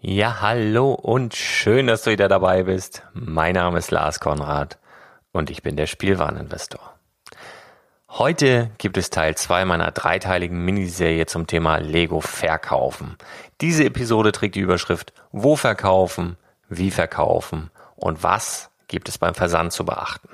Ja, 0.00 0.40
hallo 0.40 0.92
und 0.92 1.34
schön, 1.34 1.88
dass 1.88 2.02
du 2.02 2.12
wieder 2.12 2.28
dabei 2.28 2.62
bist. 2.62 3.02
Mein 3.14 3.54
Name 3.54 3.78
ist 3.78 3.90
Lars 3.90 4.20
Konrad 4.20 4.78
und 5.32 5.50
ich 5.50 5.64
bin 5.64 5.74
der 5.74 5.88
Spielwareninvestor. 5.88 6.94
Heute 8.08 8.70
gibt 8.78 8.96
es 8.96 9.10
Teil 9.10 9.34
2 9.34 9.64
meiner 9.64 9.90
dreiteiligen 9.90 10.64
Miniserie 10.64 11.26
zum 11.26 11.48
Thema 11.48 11.78
Lego 11.78 12.20
verkaufen. 12.20 13.16
Diese 13.60 13.82
Episode 13.84 14.30
trägt 14.30 14.54
die 14.54 14.60
Überschrift 14.60 15.12
Wo 15.32 15.56
verkaufen, 15.56 16.36
wie 16.68 16.92
verkaufen 16.92 17.72
und 17.96 18.22
was 18.22 18.70
gibt 18.86 19.08
es 19.08 19.18
beim 19.18 19.34
Versand 19.34 19.72
zu 19.72 19.84
beachten. 19.84 20.28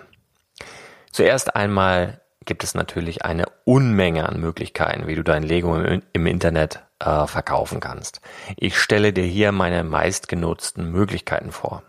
Zuerst 1.10 1.56
einmal 1.56 2.20
gibt 2.44 2.64
es 2.64 2.74
natürlich 2.74 3.24
eine 3.24 3.46
Unmenge 3.64 4.28
an 4.28 4.40
Möglichkeiten, 4.40 5.06
wie 5.06 5.14
du 5.14 5.22
dein 5.24 5.42
Lego 5.42 5.74
im, 5.74 6.26
Internet 6.26 6.83
äh, 6.98 7.26
verkaufen 7.26 7.80
kannst. 7.80 8.20
Ich 8.56 8.78
stelle 8.78 9.12
dir 9.12 9.24
hier 9.24 9.52
meine 9.52 9.84
meistgenutzten 9.84 10.90
Möglichkeiten 10.90 11.52
vor. 11.52 11.82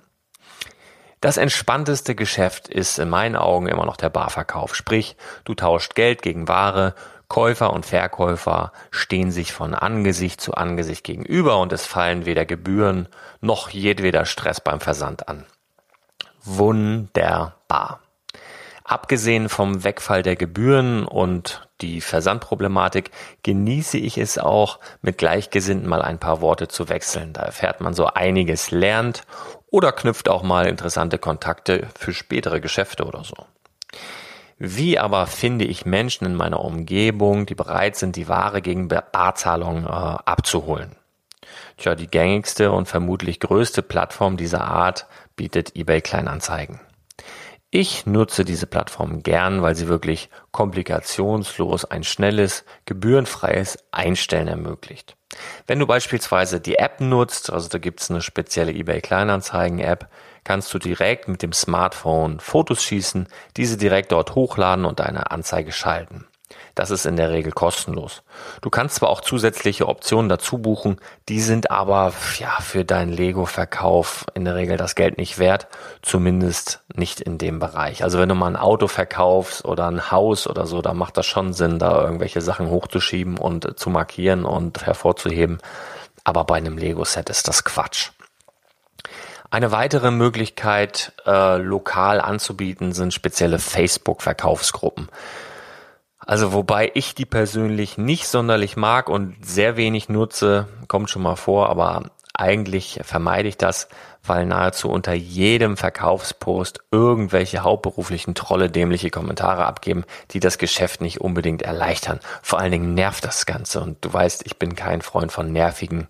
Das 1.22 1.38
entspannteste 1.38 2.14
Geschäft 2.14 2.68
ist 2.68 3.00
in 3.00 3.10
meinen 3.10 3.36
Augen 3.36 3.68
immer 3.68 3.86
noch 3.86 3.98
der 3.98 4.10
Barverkauf. 4.10 4.76
Sprich, 4.76 5.18
du 5.44 5.56
tauscht 5.56 5.96
Geld 5.96 6.22
gegen 6.22 6.48
Ware, 6.48 6.94
Käufer 7.28 7.74
und 7.74 7.86
Verkäufer 7.86 8.72
stehen 8.92 9.32
sich 9.32 9.52
von 9.52 9.74
Angesicht 9.74 10.40
zu 10.40 10.54
Angesicht 10.54 11.04
gegenüber 11.04 11.60
und 11.60 11.74
es 11.74 11.86
fallen 11.86 12.26
weder 12.26 12.46
Gebühren 12.46 13.08
noch 13.42 13.70
jedweder 13.70 14.26
Stress 14.26 14.62
beim 14.62 14.80
Versand 14.80 15.28
an. 15.28 15.46
Wunderbar. 16.44 18.05
Abgesehen 18.88 19.50
vom 19.50 19.84
Wegfall 19.84 20.22
der 20.22 20.36
Gebühren 20.36 21.06
und 21.06 21.68
die 21.82 22.02
Versandproblematik 22.02 23.10
genieße 23.42 23.98
ich 23.98 24.20
es 24.20 24.38
auch, 24.38 24.80
mit 25.02 25.18
Gleichgesinnten 25.18 25.90
mal 25.90 26.04
ein 26.04 26.20
paar 26.20 26.40
Worte 26.40 26.68
zu 26.68 26.88
wechseln. 26.88 27.34
Da 27.34 27.42
erfährt 27.42 27.82
man 27.82 27.96
so 27.96 28.06
einiges, 28.06 28.70
lernt 28.70 29.24
oder 29.72 29.92
knüpft 29.92 30.30
auch 30.30 30.44
mal 30.44 30.68
interessante 30.68 31.18
Kontakte 31.18 31.88
für 31.98 32.14
spätere 32.14 32.62
Geschäfte 32.62 33.06
oder 33.06 33.24
so. 33.24 33.48
Wie 34.60 35.00
aber 35.00 35.26
finde 35.26 35.66
ich 35.66 35.88
Menschen 35.88 36.26
in 36.26 36.36
meiner 36.36 36.64
Umgebung, 36.64 37.48
die 37.48 37.56
bereit 37.56 37.96
sind, 37.96 38.16
die 38.16 38.30
Ware 38.30 38.62
gegen 38.62 38.88
Barzahlung 38.88 39.86
äh, 39.86 39.90
abzuholen? 39.90 40.96
Tja, 41.78 41.96
die 41.96 42.08
gängigste 42.08 42.72
und 42.72 42.88
vermutlich 42.88 43.40
größte 43.40 43.82
Plattform 43.82 44.38
dieser 44.38 44.62
Art 44.62 45.08
bietet 45.36 45.76
eBay 45.76 46.02
Kleinanzeigen. 46.02 46.80
Ich 47.72 48.06
nutze 48.06 48.46
diese 48.46 48.68
Plattform 48.68 49.22
gern, 49.22 49.62
weil 49.62 49.76
sie 49.76 49.88
wirklich 49.88 50.30
komplikationslos 50.52 51.84
ein 51.84 52.04
schnelles, 52.04 52.64
gebührenfreies 52.86 53.78
Einstellen 53.92 54.48
ermöglicht. 54.48 55.18
Wenn 55.68 55.80
du 55.80 55.88
beispielsweise 55.88 56.62
die 56.62 56.78
App 56.78 57.02
nutzt, 57.02 57.52
also 57.52 57.68
da 57.68 57.78
gibt 57.78 58.00
es 58.02 58.10
eine 58.10 58.22
spezielle 58.22 58.72
eBay 58.72 59.02
Kleinanzeigen 59.02 59.80
App, 59.80 60.10
kannst 60.44 60.74
du 60.74 60.80
direkt 60.80 61.28
mit 61.28 61.42
dem 61.42 61.52
Smartphone 61.52 62.40
Fotos 62.40 62.84
schießen, 62.84 63.28
diese 63.58 63.78
direkt 63.78 64.12
dort 64.12 64.36
hochladen 64.36 64.86
und 64.86 65.00
deine 65.00 65.32
Anzeige 65.32 65.72
schalten. 65.72 66.26
Das 66.76 66.92
ist 66.92 67.06
in 67.06 67.16
der 67.16 67.32
Regel 67.32 67.52
kostenlos. 67.52 68.22
Du 68.62 68.70
kannst 68.70 68.96
zwar 68.96 69.10
auch 69.10 69.22
zusätzliche 69.22 69.88
Optionen 69.88 70.30
dazu 70.30 70.58
buchen, 70.58 70.98
die 71.28 71.42
sind 71.42 71.72
aber 71.72 72.14
ja 72.38 72.60
für 72.62 72.86
deinen 72.86 73.12
Lego-Verkauf 73.12 74.26
in 74.36 74.46
der 74.46 74.56
Regel 74.56 74.78
das 74.78 74.96
Geld 74.96 75.18
nicht 75.18 75.40
wert, 75.40 75.68
zumindest 76.02 76.84
nicht 76.94 77.22
in 77.22 77.38
dem 77.38 77.60
Bereich. 77.60 78.04
Also 78.04 78.20
wenn 78.20 78.30
du 78.30 78.36
mal 78.36 78.48
ein 78.48 78.58
Auto 78.58 78.88
verkaufst 78.88 79.66
oder 79.66 79.88
ein 79.88 80.12
Haus 80.12 80.48
oder 80.48 80.68
so, 80.68 80.82
da 80.82 80.94
macht 80.94 81.18
das 81.18 81.26
schon 81.26 81.54
Sinn, 81.54 81.80
da 81.80 82.02
irgendwelche 82.02 82.42
Sachen 82.42 82.70
hochzuschieben 82.70 83.38
und 83.38 83.80
zu 83.80 83.90
markieren 83.90 84.46
und 84.46 84.86
hervorzuheben. 84.86 85.60
Aber 86.24 86.44
bei 86.44 86.56
einem 86.56 86.78
Lego-Set 86.78 87.30
ist 87.30 87.48
das 87.48 87.64
Quatsch. 87.64 88.12
Eine 89.52 89.72
weitere 89.72 90.12
Möglichkeit, 90.12 91.14
äh, 91.26 91.58
lokal 91.58 92.20
anzubieten, 92.20 92.92
sind 92.92 93.14
spezielle 93.14 93.60
Facebook-Verkaufsgruppen. 93.60 95.08
Also 96.26 96.54
wobei 96.54 96.92
ich 96.96 97.14
die 97.16 97.26
persönlich 97.26 97.98
nicht 97.98 98.28
sonderlich 98.28 98.76
mag 98.78 99.10
und 99.10 99.46
sehr 99.46 99.78
wenig 99.78 100.10
nutze, 100.10 100.68
kommt 100.88 101.10
schon 101.10 101.22
mal 101.22 101.36
vor, 101.36 101.70
aber 101.70 102.10
eigentlich 102.34 103.00
vermeide 103.04 103.48
ich 103.48 103.58
das, 103.58 103.88
weil 104.24 104.46
nahezu 104.46 104.90
unter 104.90 105.14
jedem 105.14 105.78
Verkaufspost 105.78 106.80
irgendwelche 106.92 107.64
hauptberuflichen 107.64 108.36
Trolle 108.36 108.70
dämliche 108.70 109.10
Kommentare 109.12 109.66
abgeben, 109.66 110.04
die 110.32 110.40
das 110.40 110.58
Geschäft 110.58 111.00
nicht 111.00 111.22
unbedingt 111.22 111.62
erleichtern. 111.62 112.20
Vor 112.42 112.60
allen 112.60 112.72
Dingen 112.72 112.94
nervt 112.94 113.24
das 113.24 113.46
Ganze 113.46 113.82
und 113.82 114.04
du 114.04 114.12
weißt, 114.12 114.46
ich 114.46 114.58
bin 114.58 114.76
kein 114.76 115.02
Freund 115.02 115.32
von 115.32 115.54
nervigen 115.54 116.08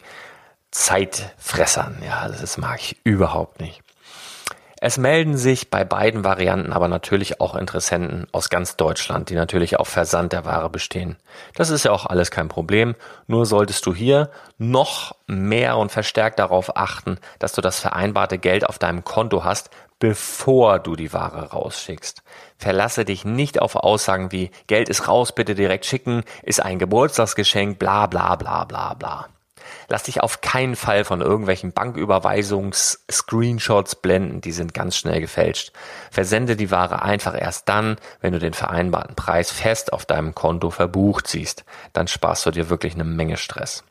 Zeitfressern. 0.71 2.01
Ja, 2.06 2.27
das 2.27 2.57
mag 2.57 2.79
ich 2.79 2.97
überhaupt 3.03 3.59
nicht. 3.59 3.85
Es 4.88 5.00
melden 5.00 5.36
sich 5.36 5.72
bei 5.72 5.84
beiden 5.84 6.24
Varianten 6.24 6.72
aber 6.72 6.88
natürlich 6.88 7.42
auch 7.42 7.56
Interessenten 7.56 8.28
aus 8.32 8.52
ganz 8.52 8.76
Deutschland, 8.76 9.32
die 9.32 9.34
natürlich 9.34 9.80
auf 9.80 9.88
Versand 9.88 10.32
der 10.32 10.46
Ware 10.46 10.70
bestehen. 10.70 11.16
Das 11.56 11.72
ist 11.72 11.86
ja 11.86 11.92
auch 11.92 12.06
alles 12.06 12.30
kein 12.30 12.50
Problem, 12.50 12.94
nur 13.26 13.48
solltest 13.48 13.84
du 13.88 13.96
hier 13.96 14.30
noch 14.60 15.16
mehr 15.26 15.78
und 15.78 15.92
verstärkt 15.92 16.38
darauf 16.38 16.78
achten, 16.78 17.18
dass 17.40 17.54
du 17.54 17.62
das 17.62 17.80
vereinbarte 17.80 18.38
Geld 18.38 18.70
auf 18.70 18.78
deinem 18.78 19.04
Konto 19.04 19.44
hast, 19.44 19.72
bevor 19.98 20.78
du 20.78 20.96
die 20.96 21.14
Ware 21.14 21.50
rausschickst. 21.50 22.22
Verlasse 22.60 23.06
dich 23.06 23.26
nicht 23.26 23.60
auf 23.60 23.76
Aussagen 23.76 24.32
wie 24.32 24.52
Geld 24.68 24.88
ist 24.88 25.08
raus, 25.08 25.34
bitte 25.34 25.56
direkt 25.56 25.88
schicken, 25.88 26.22
ist 26.44 26.62
ein 26.62 26.78
Geburtstagsgeschenk, 26.78 27.80
bla 27.80 28.06
bla 28.06 28.36
bla 28.36 28.66
bla 28.66 28.94
bla. 28.94 29.30
Lass 29.88 30.03
dich 30.03 30.21
auf 30.21 30.41
keinen 30.41 30.75
Fall 30.75 31.03
von 31.03 31.21
irgendwelchen 31.21 31.71
Banküberweisungs-Screenshots 31.71 33.95
blenden, 33.95 34.41
die 34.41 34.51
sind 34.51 34.73
ganz 34.73 34.97
schnell 34.97 35.21
gefälscht. 35.21 35.71
Versende 36.12 36.56
die 36.56 36.71
Ware 36.71 37.01
einfach 37.01 37.39
erst 37.39 37.69
dann, 37.69 37.97
wenn 38.21 38.33
du 38.33 38.39
den 38.39 38.53
vereinbarten 38.53 39.15
Preis 39.15 39.51
fest 39.51 39.94
auf 39.94 40.06
deinem 40.06 40.35
Konto 40.35 40.69
verbucht 40.69 41.27
siehst. 41.27 41.65
Dann 41.94 42.07
sparst 42.07 42.45
du 42.45 42.51
dir 42.51 42.69
wirklich 42.69 42.94
eine 42.95 43.03
Menge 43.03 43.38
Stress. 43.38 43.83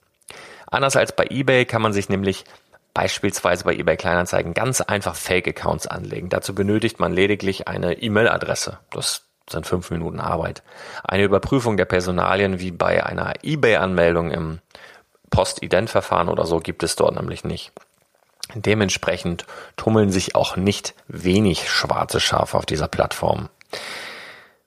Anders 0.66 0.96
als 0.96 1.14
bei 1.14 1.26
eBay 1.30 1.66
kann 1.66 1.82
man 1.82 1.92
sich 1.92 2.08
nämlich 2.08 2.44
beispielsweise 2.94 3.64
bei 3.64 3.74
eBay 3.74 3.96
Kleinanzeigen 3.96 4.54
ganz 4.54 4.80
einfach 4.80 5.16
Fake-Accounts 5.16 5.86
anlegen. 5.86 6.28
Dazu 6.28 6.54
benötigt 6.54 7.00
man 7.00 7.12
lediglich 7.12 7.68
eine 7.68 7.94
E-Mail-Adresse. 7.94 8.78
Das 8.90 9.22
sind 9.50 9.66
fünf 9.66 9.90
Minuten 9.90 10.20
Arbeit. 10.20 10.62
Eine 11.02 11.24
Überprüfung 11.24 11.76
der 11.76 11.84
Personalien 11.84 12.60
wie 12.60 12.70
bei 12.70 13.04
einer 13.04 13.34
eBay-Anmeldung 13.42 14.30
im 14.30 14.60
Postident-Verfahren 15.34 16.28
oder 16.28 16.46
so 16.46 16.58
gibt 16.58 16.82
es 16.82 16.96
dort 16.96 17.16
nämlich 17.16 17.44
nicht. 17.44 17.72
Dementsprechend 18.54 19.46
tummeln 19.76 20.10
sich 20.10 20.34
auch 20.34 20.56
nicht 20.56 20.94
wenig 21.08 21.68
schwarze 21.68 22.20
Schafe 22.20 22.56
auf 22.56 22.66
dieser 22.66 22.88
Plattform. 22.88 23.48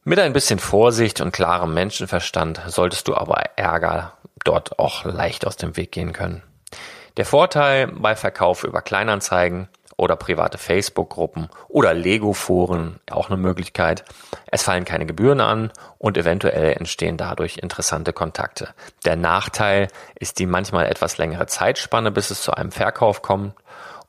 Mit 0.03 0.19
ein 0.19 0.33
bisschen 0.33 0.59
Vorsicht 0.59 1.21
und 1.21 1.31
klarem 1.31 1.73
Menschenverstand 1.73 2.61
solltest 2.67 3.07
du 3.07 3.15
aber 3.15 3.41
Ärger 3.55 4.13
dort 4.43 4.79
auch 4.79 5.05
leicht 5.05 5.45
aus 5.45 5.57
dem 5.57 5.77
Weg 5.77 5.91
gehen 5.91 6.13
können. 6.13 6.43
Der 7.17 7.25
Vorteil 7.25 7.87
bei 7.87 8.15
Verkauf 8.15 8.63
über 8.63 8.81
Kleinanzeigen 8.81 9.67
oder 9.97 10.15
private 10.15 10.57
Facebook-Gruppen 10.57 11.49
oder 11.67 11.93
Lego-Foren, 11.93 12.99
auch 13.09 13.29
eine 13.29 13.37
Möglichkeit. 13.37 14.05
Es 14.45 14.63
fallen 14.63 14.85
keine 14.85 15.07
Gebühren 15.07 15.41
an 15.41 15.71
und 15.97 16.17
eventuell 16.17 16.73
entstehen 16.73 17.17
dadurch 17.17 17.57
interessante 17.57 18.13
Kontakte. 18.13 18.69
Der 19.05 19.15
Nachteil 19.15 19.87
ist 20.15 20.39
die 20.39 20.45
manchmal 20.45 20.85
etwas 20.85 21.17
längere 21.17 21.47
Zeitspanne, 21.47 22.11
bis 22.11 22.29
es 22.29 22.43
zu 22.43 22.53
einem 22.53 22.71
Verkauf 22.71 23.21
kommt 23.23 23.55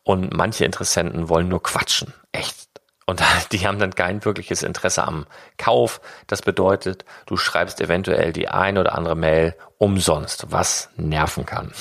und 0.05 0.33
manche 0.35 0.65
Interessenten 0.65 1.29
wollen 1.29 1.49
nur 1.49 1.63
quatschen. 1.63 2.13
Echt. 2.33 2.69
Und 3.07 3.23
die 3.53 3.67
haben 3.67 3.79
dann 3.79 3.95
kein 3.95 4.25
wirkliches 4.25 4.63
Interesse 4.63 5.03
am 5.05 5.27
Kauf. 5.57 6.01
Das 6.27 6.43
bedeutet, 6.43 7.07
du 7.25 7.39
schreibst 7.39 7.81
eventuell 7.81 8.35
die 8.35 8.49
ein 8.49 8.77
oder 8.77 8.95
andere 8.95 9.17
Mail 9.17 9.57
umsonst, 9.79 10.47
was 10.51 10.91
nerven 10.97 11.47
kann. 11.47 11.73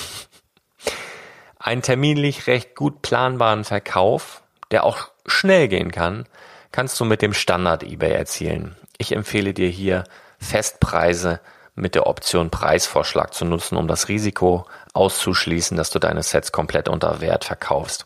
Einen 1.67 1.81
terminlich 1.81 2.47
recht 2.47 2.75
gut 2.75 3.01
planbaren 3.01 3.65
Verkauf, 3.65 4.41
der 4.71 4.85
auch 4.85 5.09
schnell 5.25 5.67
gehen 5.67 5.91
kann, 5.91 6.25
kannst 6.71 6.97
du 6.97 7.03
mit 7.03 7.21
dem 7.21 7.33
Standard 7.33 7.83
eBay 7.83 8.13
erzielen. 8.13 8.77
Ich 8.97 9.11
empfehle 9.11 9.53
dir 9.53 9.67
hier 9.67 10.05
Festpreise 10.39 11.41
mit 11.75 11.93
der 11.93 12.07
Option 12.07 12.51
Preisvorschlag 12.51 13.33
zu 13.33 13.43
nutzen, 13.43 13.75
um 13.75 13.89
das 13.89 14.07
Risiko 14.07 14.65
auszuschließen, 14.93 15.75
dass 15.75 15.89
du 15.89 15.99
deine 15.99 16.23
Sets 16.23 16.53
komplett 16.53 16.87
unter 16.87 17.19
Wert 17.19 17.43
verkaufst 17.43 18.05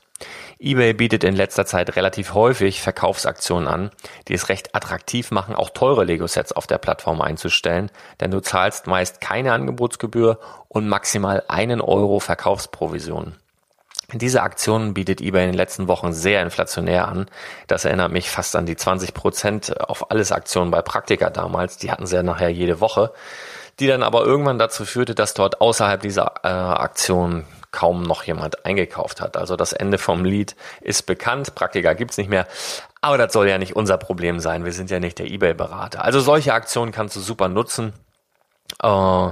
eBay 0.59 0.93
bietet 0.93 1.23
in 1.23 1.35
letzter 1.35 1.65
Zeit 1.65 1.95
relativ 1.95 2.33
häufig 2.33 2.81
Verkaufsaktionen 2.81 3.67
an, 3.67 3.91
die 4.27 4.33
es 4.33 4.49
recht 4.49 4.75
attraktiv 4.75 5.31
machen, 5.31 5.55
auch 5.55 5.71
teure 5.71 6.03
Lego-Sets 6.03 6.53
auf 6.53 6.67
der 6.67 6.77
Plattform 6.77 7.21
einzustellen, 7.21 7.89
denn 8.19 8.31
du 8.31 8.41
zahlst 8.41 8.85
meist 8.85 9.21
keine 9.21 9.53
Angebotsgebühr 9.53 10.39
und 10.67 10.87
maximal 10.87 11.43
einen 11.47 11.81
Euro 11.81 12.19
Verkaufsprovision. 12.19 13.33
Diese 14.13 14.43
Aktion 14.43 14.93
bietet 14.93 15.21
eBay 15.21 15.43
in 15.43 15.51
den 15.51 15.57
letzten 15.57 15.87
Wochen 15.87 16.11
sehr 16.11 16.41
inflationär 16.41 17.07
an. 17.07 17.27
Das 17.67 17.85
erinnert 17.85 18.11
mich 18.11 18.29
fast 18.29 18.55
an 18.55 18.65
die 18.65 18.75
20 18.75 19.13
Prozent 19.13 19.79
auf 19.79 20.11
alles 20.11 20.31
Aktionen 20.31 20.71
bei 20.71 20.81
Praktika 20.81 21.29
damals. 21.29 21.77
Die 21.77 21.91
hatten 21.91 22.05
sie 22.05 22.15
ja 22.15 22.23
nachher 22.23 22.49
jede 22.49 22.81
Woche. 22.81 23.11
Die 23.79 23.87
dann 23.87 24.03
aber 24.03 24.25
irgendwann 24.25 24.59
dazu 24.59 24.85
führte, 24.85 25.15
dass 25.15 25.33
dort 25.33 25.61
außerhalb 25.61 26.01
dieser 26.01 26.33
äh, 26.43 26.47
Aktion 26.47 27.45
kaum 27.71 28.03
noch 28.03 28.23
jemand 28.23 28.65
eingekauft 28.65 29.21
hat. 29.21 29.37
Also 29.37 29.55
das 29.55 29.71
Ende 29.71 29.97
vom 29.97 30.25
Lied 30.25 30.55
ist 30.81 31.03
bekannt, 31.03 31.55
Praktika 31.55 31.93
gibt's 31.93 32.17
nicht 32.17 32.29
mehr. 32.29 32.47
Aber 32.99 33.17
das 33.17 33.33
soll 33.33 33.47
ja 33.47 33.57
nicht 33.57 33.75
unser 33.75 33.97
Problem 33.97 34.39
sein. 34.39 34.65
Wir 34.65 34.73
sind 34.73 34.91
ja 34.91 34.99
nicht 34.99 35.19
der 35.19 35.31
eBay-Berater. 35.31 36.03
Also 36.03 36.19
solche 36.19 36.53
Aktionen 36.53 36.91
kannst 36.91 37.15
du 37.15 37.21
super 37.21 37.47
nutzen. 37.47 37.93
Äh, 38.83 39.29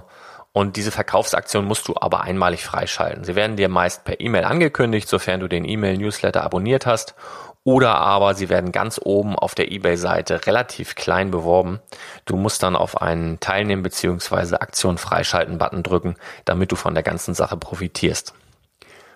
und 0.51 0.75
diese 0.75 0.91
Verkaufsaktion 0.91 1.65
musst 1.65 1.87
du 1.87 1.95
aber 1.99 2.21
einmalig 2.21 2.63
freischalten. 2.63 3.23
Sie 3.23 3.35
werden 3.35 3.55
dir 3.55 3.69
meist 3.69 4.03
per 4.03 4.19
E-Mail 4.19 4.45
angekündigt, 4.45 5.07
sofern 5.07 5.39
du 5.39 5.47
den 5.47 5.63
E-Mail-Newsletter 5.63 6.43
abonniert 6.43 6.85
hast 6.85 7.15
oder 7.63 7.95
aber 7.95 8.33
sie 8.33 8.49
werden 8.49 8.71
ganz 8.71 8.99
oben 9.03 9.35
auf 9.35 9.53
der 9.53 9.71
eBay-Seite 9.71 10.47
relativ 10.47 10.95
klein 10.95 11.29
beworben. 11.29 11.79
Du 12.25 12.35
musst 12.35 12.63
dann 12.63 12.75
auf 12.75 13.01
einen 13.01 13.39
Teilnehmen 13.39 13.83
bzw. 13.83 14.55
Aktion 14.55 14.97
freischalten-Button 14.97 15.83
drücken, 15.83 16.15
damit 16.45 16.71
du 16.71 16.75
von 16.75 16.93
der 16.93 17.03
ganzen 17.03 17.35
Sache 17.35 17.57
profitierst. 17.57 18.33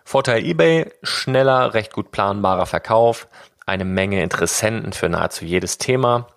Vorteil 0.03 0.43
eBay, 0.43 0.91
schneller, 1.01 1.73
recht 1.73 1.93
gut 1.93 2.11
planbarer 2.11 2.65
Verkauf, 2.65 3.27
eine 3.65 3.85
Menge 3.85 4.21
Interessenten 4.21 4.91
für 4.91 5.07
nahezu 5.07 5.45
jedes 5.45 5.77
Thema 5.77 6.27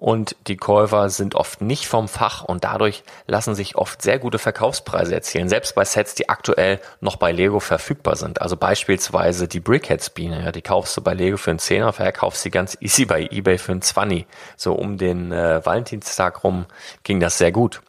und 0.00 0.34
die 0.46 0.56
Käufer 0.56 1.10
sind 1.10 1.34
oft 1.34 1.60
nicht 1.60 1.86
vom 1.86 2.08
Fach 2.08 2.42
und 2.42 2.64
dadurch 2.64 3.04
lassen 3.26 3.54
sich 3.54 3.76
oft 3.76 4.00
sehr 4.00 4.18
gute 4.18 4.38
Verkaufspreise 4.38 5.14
erzielen, 5.14 5.50
selbst 5.50 5.74
bei 5.74 5.84
Sets, 5.84 6.14
die 6.14 6.30
aktuell 6.30 6.80
noch 7.02 7.16
bei 7.16 7.32
Lego 7.32 7.60
verfügbar 7.60 8.16
sind. 8.16 8.40
Also 8.40 8.56
beispielsweise 8.56 9.46
die 9.46 9.60
Brickheads 9.60 10.08
Biene, 10.08 10.42
ja, 10.42 10.52
die 10.52 10.62
kaufst 10.62 10.96
du 10.96 11.02
bei 11.02 11.12
Lego 11.12 11.36
für 11.36 11.50
einen 11.50 11.58
Zehner, 11.58 11.92
verkaufst 11.92 12.40
sie 12.40 12.50
ganz 12.50 12.78
easy 12.80 13.04
bei 13.04 13.28
eBay 13.30 13.58
für 13.58 13.72
einen 13.72 13.82
Zwanni. 13.82 14.24
So 14.56 14.72
um 14.72 14.96
den 14.96 15.32
äh, 15.32 15.64
Valentinstag 15.66 16.44
rum 16.44 16.64
ging 17.04 17.20
das 17.20 17.36
sehr 17.36 17.52
gut. 17.52 17.82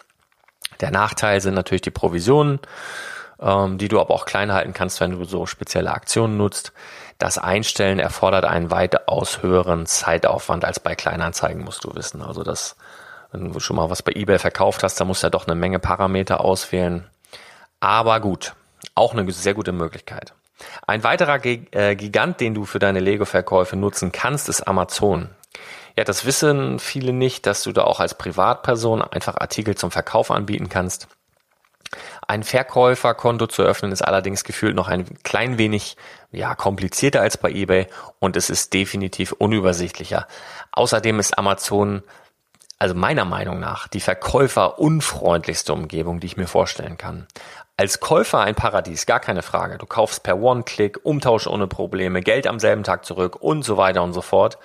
Der 0.81 0.91
Nachteil 0.91 1.39
sind 1.39 1.53
natürlich 1.53 1.83
die 1.83 1.91
Provisionen, 1.91 2.59
ähm, 3.41 3.77
die 3.77 3.87
du 3.87 3.99
aber 3.99 4.13
auch 4.13 4.25
klein 4.25 4.51
halten 4.51 4.73
kannst, 4.73 4.99
wenn 4.99 5.11
du 5.11 5.23
so 5.25 5.45
spezielle 5.45 5.91
Aktionen 5.91 6.37
nutzt. 6.37 6.73
Das 7.17 7.37
Einstellen 7.37 7.99
erfordert 7.99 8.45
einen 8.45 8.71
weitaus 8.71 9.41
höheren 9.41 9.85
Zeitaufwand 9.85 10.65
als 10.65 10.79
bei 10.79 10.95
Kleinanzeigen, 10.95 11.63
musst 11.63 11.83
du 11.83 11.93
wissen. 11.93 12.21
Also 12.21 12.43
das, 12.43 12.75
wenn 13.31 13.51
du 13.51 13.59
schon 13.59 13.75
mal 13.75 13.89
was 13.89 14.01
bei 14.01 14.13
eBay 14.13 14.39
verkauft 14.39 14.83
hast, 14.83 14.99
da 14.99 15.05
musst 15.05 15.23
du 15.23 15.27
ja 15.27 15.31
doch 15.31 15.47
eine 15.47 15.55
Menge 15.55 15.79
Parameter 15.79 16.41
auswählen. 16.41 17.07
Aber 17.79 18.19
gut, 18.19 18.53
auch 18.95 19.13
eine 19.13 19.29
sehr 19.31 19.53
gute 19.53 19.71
Möglichkeit. 19.71 20.33
Ein 20.85 21.03
weiterer 21.03 21.43
äh, 21.45 21.95
Gigant, 21.95 22.39
den 22.39 22.53
du 22.53 22.65
für 22.65 22.79
deine 22.79 22.99
Lego-Verkäufe 22.99 23.75
nutzen 23.75 24.11
kannst, 24.11 24.49
ist 24.49 24.67
Amazon. 24.67 25.29
Ja, 25.97 26.03
das 26.03 26.25
wissen 26.25 26.79
viele 26.79 27.13
nicht, 27.13 27.45
dass 27.45 27.63
du 27.63 27.71
da 27.71 27.83
auch 27.83 27.99
als 27.99 28.15
Privatperson 28.15 29.01
einfach 29.01 29.35
Artikel 29.35 29.75
zum 29.75 29.91
Verkauf 29.91 30.31
anbieten 30.31 30.69
kannst. 30.69 31.07
Ein 32.31 32.43
Verkäuferkonto 32.43 33.47
zu 33.47 33.61
öffnen 33.61 33.91
ist 33.91 34.03
allerdings 34.03 34.45
gefühlt 34.45 34.73
noch 34.73 34.87
ein 34.87 35.21
klein 35.21 35.57
wenig 35.57 35.97
ja, 36.31 36.55
komplizierter 36.55 37.19
als 37.19 37.35
bei 37.35 37.51
eBay 37.51 37.87
und 38.19 38.37
es 38.37 38.49
ist 38.49 38.73
definitiv 38.73 39.33
unübersichtlicher. 39.33 40.27
Außerdem 40.71 41.19
ist 41.19 41.37
Amazon 41.37 42.03
also 42.79 42.95
meiner 42.95 43.25
Meinung 43.25 43.59
nach, 43.59 43.89
die 43.89 43.99
verkäuferunfreundlichste 43.99 45.73
Umgebung, 45.73 46.21
die 46.21 46.27
ich 46.27 46.37
mir 46.37 46.47
vorstellen 46.47 46.97
kann. 46.97 47.27
Als 47.75 47.99
Käufer 47.99 48.39
ein 48.39 48.55
Paradies, 48.55 49.05
gar 49.05 49.19
keine 49.19 49.41
Frage. 49.41 49.77
Du 49.77 49.85
kaufst 49.85 50.23
per 50.23 50.39
One-Click, 50.39 51.01
Umtausch 51.03 51.47
ohne 51.47 51.67
Probleme, 51.67 52.21
Geld 52.21 52.47
am 52.47 52.59
selben 52.59 52.83
Tag 52.83 53.03
zurück 53.03 53.41
und 53.41 53.63
so 53.63 53.75
weiter 53.75 54.03
und 54.03 54.13
so 54.13 54.21
fort. 54.21 54.57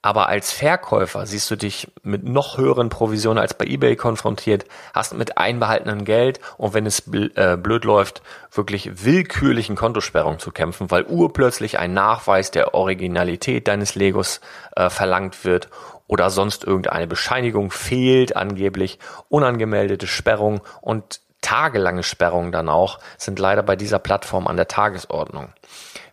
Aber 0.00 0.28
als 0.28 0.52
Verkäufer 0.52 1.26
siehst 1.26 1.50
du 1.50 1.56
dich 1.56 1.90
mit 2.04 2.22
noch 2.22 2.56
höheren 2.56 2.88
Provisionen 2.88 3.38
als 3.38 3.54
bei 3.54 3.64
eBay 3.64 3.96
konfrontiert, 3.96 4.64
hast 4.94 5.14
mit 5.14 5.38
einbehaltenem 5.38 6.04
Geld 6.04 6.38
und 6.56 6.72
wenn 6.72 6.86
es 6.86 7.02
äh, 7.08 7.56
blöd 7.56 7.84
läuft, 7.84 8.22
wirklich 8.52 9.04
willkürlichen 9.04 9.74
Kontosperrungen 9.74 10.38
zu 10.38 10.52
kämpfen, 10.52 10.90
weil 10.92 11.04
urplötzlich 11.04 11.80
ein 11.80 11.94
Nachweis 11.94 12.52
der 12.52 12.74
Originalität 12.74 13.66
deines 13.66 13.96
Legos 13.96 14.40
äh, 14.76 14.88
verlangt 14.88 15.44
wird 15.44 15.68
oder 16.06 16.30
sonst 16.30 16.62
irgendeine 16.64 17.08
Bescheinigung 17.08 17.72
fehlt, 17.72 18.36
angeblich 18.36 19.00
unangemeldete 19.28 20.06
Sperrung 20.06 20.60
und 20.80 21.20
tagelange 21.40 22.02
Sperrungen 22.02 22.52
dann 22.52 22.68
auch 22.68 22.98
sind 23.16 23.38
leider 23.38 23.62
bei 23.62 23.76
dieser 23.76 23.98
Plattform 23.98 24.46
an 24.46 24.56
der 24.56 24.68
Tagesordnung. 24.68 25.54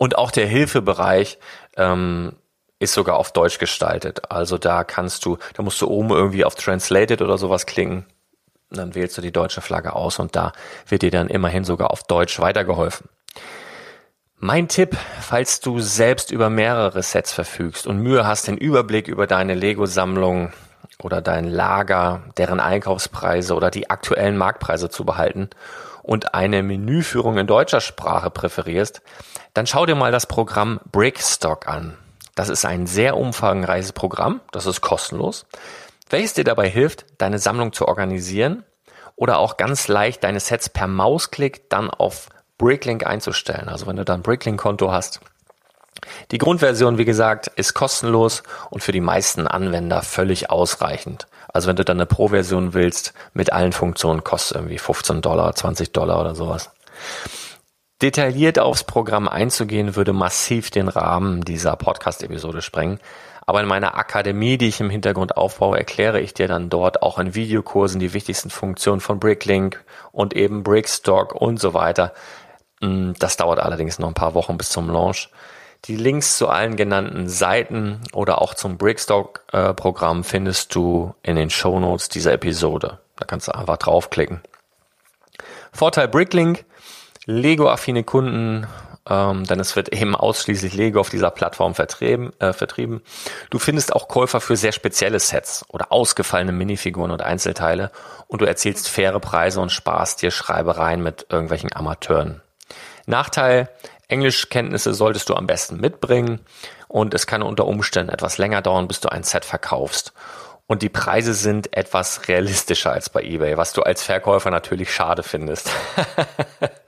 Und 0.00 0.16
auch 0.16 0.30
der 0.30 0.46
Hilfebereich 0.46 1.38
ähm, 1.76 2.32
ist 2.78 2.94
sogar 2.94 3.16
auf 3.16 3.32
Deutsch 3.32 3.58
gestaltet. 3.58 4.32
Also 4.32 4.56
da 4.56 4.82
kannst 4.82 5.26
du, 5.26 5.36
da 5.52 5.62
musst 5.62 5.78
du 5.82 5.88
oben 5.88 6.08
irgendwie 6.08 6.46
auf 6.46 6.54
Translated 6.54 7.20
oder 7.20 7.36
sowas 7.36 7.66
klicken. 7.66 8.06
Dann 8.70 8.94
wählst 8.94 9.18
du 9.18 9.20
die 9.20 9.30
deutsche 9.30 9.60
Flagge 9.60 9.94
aus 9.94 10.18
und 10.18 10.34
da 10.34 10.52
wird 10.88 11.02
dir 11.02 11.10
dann 11.10 11.28
immerhin 11.28 11.64
sogar 11.64 11.90
auf 11.90 12.02
Deutsch 12.04 12.40
weitergeholfen. 12.40 13.10
Mein 14.38 14.68
Tipp, 14.68 14.96
falls 15.20 15.60
du 15.60 15.80
selbst 15.80 16.30
über 16.30 16.48
mehrere 16.48 17.02
Sets 17.02 17.34
verfügst 17.34 17.86
und 17.86 17.98
Mühe 17.98 18.26
hast, 18.26 18.48
den 18.48 18.56
Überblick 18.56 19.06
über 19.06 19.26
deine 19.26 19.52
Lego-Sammlung 19.52 20.54
oder 21.02 21.20
dein 21.20 21.44
Lager, 21.44 22.22
deren 22.38 22.58
Einkaufspreise 22.58 23.54
oder 23.54 23.70
die 23.70 23.90
aktuellen 23.90 24.38
Marktpreise 24.38 24.88
zu 24.88 25.04
behalten 25.04 25.50
und 26.10 26.34
eine 26.34 26.64
Menüführung 26.64 27.38
in 27.38 27.46
deutscher 27.46 27.80
Sprache 27.80 28.32
präferierst, 28.32 29.00
dann 29.54 29.68
schau 29.68 29.86
dir 29.86 29.94
mal 29.94 30.10
das 30.10 30.26
Programm 30.26 30.80
Brickstock 30.90 31.68
an. 31.68 31.96
Das 32.34 32.48
ist 32.48 32.64
ein 32.64 32.88
sehr 32.88 33.16
umfangreiches 33.16 33.92
Programm, 33.92 34.40
das 34.50 34.66
ist 34.66 34.80
kostenlos, 34.80 35.46
welches 36.08 36.34
dir 36.34 36.42
dabei 36.42 36.68
hilft, 36.68 37.06
deine 37.18 37.38
Sammlung 37.38 37.72
zu 37.72 37.86
organisieren 37.86 38.64
oder 39.14 39.38
auch 39.38 39.56
ganz 39.56 39.86
leicht 39.86 40.24
deine 40.24 40.40
Sets 40.40 40.68
per 40.68 40.88
Mausklick 40.88 41.70
dann 41.70 41.88
auf 41.88 42.28
Bricklink 42.58 43.06
einzustellen. 43.06 43.68
Also 43.68 43.86
wenn 43.86 43.94
du 43.94 44.04
dann 44.04 44.22
Bricklink-Konto 44.22 44.90
hast. 44.90 45.20
Die 46.30 46.38
Grundversion, 46.38 46.98
wie 46.98 47.04
gesagt, 47.04 47.48
ist 47.48 47.74
kostenlos 47.74 48.42
und 48.70 48.82
für 48.82 48.92
die 48.92 49.00
meisten 49.00 49.46
Anwender 49.46 50.02
völlig 50.02 50.50
ausreichend. 50.50 51.26
Also 51.52 51.68
wenn 51.68 51.76
du 51.76 51.84
dann 51.84 51.98
eine 51.98 52.06
Pro-Version 52.06 52.74
willst, 52.74 53.12
mit 53.34 53.52
allen 53.52 53.72
Funktionen 53.72 54.24
kostet 54.24 54.56
irgendwie 54.56 54.78
15 54.78 55.20
Dollar, 55.20 55.54
20 55.54 55.92
Dollar 55.92 56.20
oder 56.20 56.34
sowas. 56.34 56.70
Detailliert 58.02 58.58
aufs 58.58 58.84
Programm 58.84 59.28
einzugehen, 59.28 59.94
würde 59.94 60.12
massiv 60.12 60.70
den 60.70 60.88
Rahmen 60.88 61.42
dieser 61.42 61.76
Podcast-Episode 61.76 62.62
sprengen. 62.62 62.98
Aber 63.46 63.60
in 63.60 63.66
meiner 63.66 63.96
Akademie, 63.98 64.58
die 64.58 64.68
ich 64.68 64.80
im 64.80 64.90
Hintergrund 64.90 65.36
aufbaue, 65.36 65.76
erkläre 65.76 66.20
ich 66.20 66.32
dir 66.32 66.46
dann 66.46 66.70
dort 66.70 67.02
auch 67.02 67.18
in 67.18 67.34
Videokursen 67.34 67.98
die 67.98 68.12
wichtigsten 68.14 68.48
Funktionen 68.48 69.00
von 69.00 69.18
Bricklink 69.18 69.84
und 70.12 70.34
eben 70.34 70.62
Brickstock 70.62 71.34
und 71.34 71.58
so 71.60 71.74
weiter. 71.74 72.14
Mm, 72.80 73.12
das 73.18 73.36
dauert 73.36 73.58
allerdings 73.58 73.98
noch 73.98 74.08
ein 74.08 74.14
paar 74.14 74.34
Wochen 74.34 74.56
bis 74.56 74.70
zum 74.70 74.88
Launch. 74.88 75.30
Die 75.86 75.96
Links 75.96 76.36
zu 76.36 76.48
allen 76.48 76.76
genannten 76.76 77.28
Seiten 77.28 78.00
oder 78.12 78.42
auch 78.42 78.54
zum 78.54 78.76
Brickstock-Programm 78.76 80.24
findest 80.24 80.74
du 80.74 81.14
in 81.22 81.36
den 81.36 81.50
Show 81.50 81.80
Notes 81.80 82.08
dieser 82.08 82.32
Episode. 82.32 82.98
Da 83.16 83.24
kannst 83.24 83.48
du 83.48 83.52
einfach 83.52 83.78
draufklicken. 83.78 84.40
Vorteil 85.72 86.08
Bricklink, 86.08 86.64
Lego-affine 87.26 88.04
Kunden, 88.04 88.66
ähm, 89.08 89.44
denn 89.44 89.60
es 89.60 89.76
wird 89.76 89.92
eben 89.92 90.14
ausschließlich 90.14 90.74
Lego 90.74 91.00
auf 91.00 91.08
dieser 91.08 91.30
Plattform 91.30 91.74
vertrieben, 91.74 92.32
äh, 92.40 92.52
vertrieben. 92.52 93.00
Du 93.48 93.58
findest 93.58 93.94
auch 93.94 94.08
Käufer 94.08 94.40
für 94.40 94.56
sehr 94.56 94.72
spezielle 94.72 95.18
Sets 95.18 95.64
oder 95.68 95.90
ausgefallene 95.90 96.52
Minifiguren 96.52 97.10
und 97.10 97.22
Einzelteile 97.22 97.90
und 98.26 98.42
du 98.42 98.46
erzielst 98.46 98.88
faire 98.88 99.18
Preise 99.20 99.60
und 99.60 99.72
sparst 99.72 100.20
dir 100.22 100.30
Schreibereien 100.30 101.02
mit 101.02 101.26
irgendwelchen 101.30 101.74
Amateuren. 101.74 102.42
Nachteil, 103.06 103.68
Englischkenntnisse 104.10 104.94
solltest 104.94 105.28
du 105.28 105.34
am 105.34 105.46
besten 105.46 105.80
mitbringen 105.80 106.40
und 106.88 107.14
es 107.14 107.26
kann 107.26 107.42
unter 107.42 107.66
Umständen 107.66 108.12
etwas 108.12 108.38
länger 108.38 108.62
dauern, 108.62 108.88
bis 108.88 109.00
du 109.00 109.08
ein 109.08 109.22
Set 109.22 109.44
verkaufst. 109.44 110.12
Und 110.66 110.82
die 110.82 110.88
Preise 110.88 111.34
sind 111.34 111.76
etwas 111.76 112.28
realistischer 112.28 112.92
als 112.92 113.10
bei 113.10 113.22
eBay, 113.22 113.56
was 113.56 113.72
du 113.72 113.82
als 113.82 114.02
Verkäufer 114.04 114.50
natürlich 114.50 114.92
schade 114.92 115.22
findest. 115.22 115.70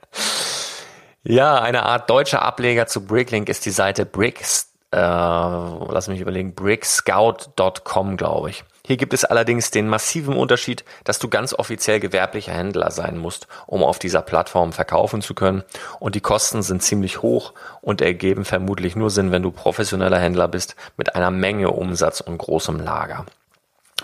ja, 1.23 1.59
eine 1.59 1.83
Art 1.83 2.09
deutscher 2.09 2.41
Ableger 2.41 2.87
zu 2.87 3.05
Bricklink 3.05 3.49
ist 3.49 3.65
die 3.65 3.71
Seite 3.71 4.05
Bricks, 4.05 4.71
äh, 4.91 4.97
lass 4.97 6.07
mich 6.07 6.21
überlegen, 6.21 6.55
brickscout.com, 6.55 8.15
glaube 8.15 8.51
ich. 8.51 8.63
Hier 8.85 8.97
gibt 8.97 9.13
es 9.13 9.23
allerdings 9.23 9.71
den 9.71 9.87
massiven 9.87 10.35
Unterschied, 10.35 10.83
dass 11.05 11.17
du 11.17 11.29
ganz 11.29 11.53
offiziell 11.53 12.01
gewerblicher 12.01 12.51
Händler 12.51 12.91
sein 12.91 13.17
musst, 13.17 13.47
um 13.65 13.81
auf 13.81 13.97
dieser 13.97 14.21
Plattform 14.21 14.73
verkaufen 14.73 15.21
zu 15.21 15.33
können. 15.33 15.63
Und 16.01 16.15
die 16.15 16.21
Kosten 16.21 16.61
sind 16.61 16.83
ziemlich 16.83 17.21
hoch 17.21 17.53
und 17.79 18.01
ergeben 18.01 18.43
vermutlich 18.43 18.97
nur 18.97 19.09
Sinn, 19.09 19.31
wenn 19.31 19.41
du 19.41 19.51
professioneller 19.51 20.19
Händler 20.19 20.49
bist 20.49 20.75
mit 20.97 21.15
einer 21.15 21.31
Menge 21.31 21.71
Umsatz 21.71 22.19
und 22.19 22.37
großem 22.37 22.81
Lager. 22.81 23.25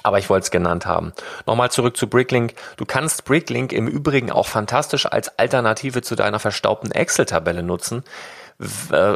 Aber 0.01 0.17
ich 0.17 0.29
wollte 0.29 0.45
es 0.45 0.51
genannt 0.51 0.86
haben. 0.86 1.12
Nochmal 1.45 1.71
zurück 1.71 1.98
zu 1.98 2.07
Bricklink. 2.07 2.53
Du 2.77 2.86
kannst 2.86 3.25
Bricklink 3.25 3.74
im 3.74 3.89
Übrigen 3.89 4.31
auch 4.31 4.48
fantastisch 4.48 5.05
als 5.07 5.38
Alternative 5.38 6.01
zu 6.01 6.15
deiner 6.15 6.39
verstaubten 6.39 6.91
Excel-Tabelle 6.91 7.63
nutzen. 7.63 8.05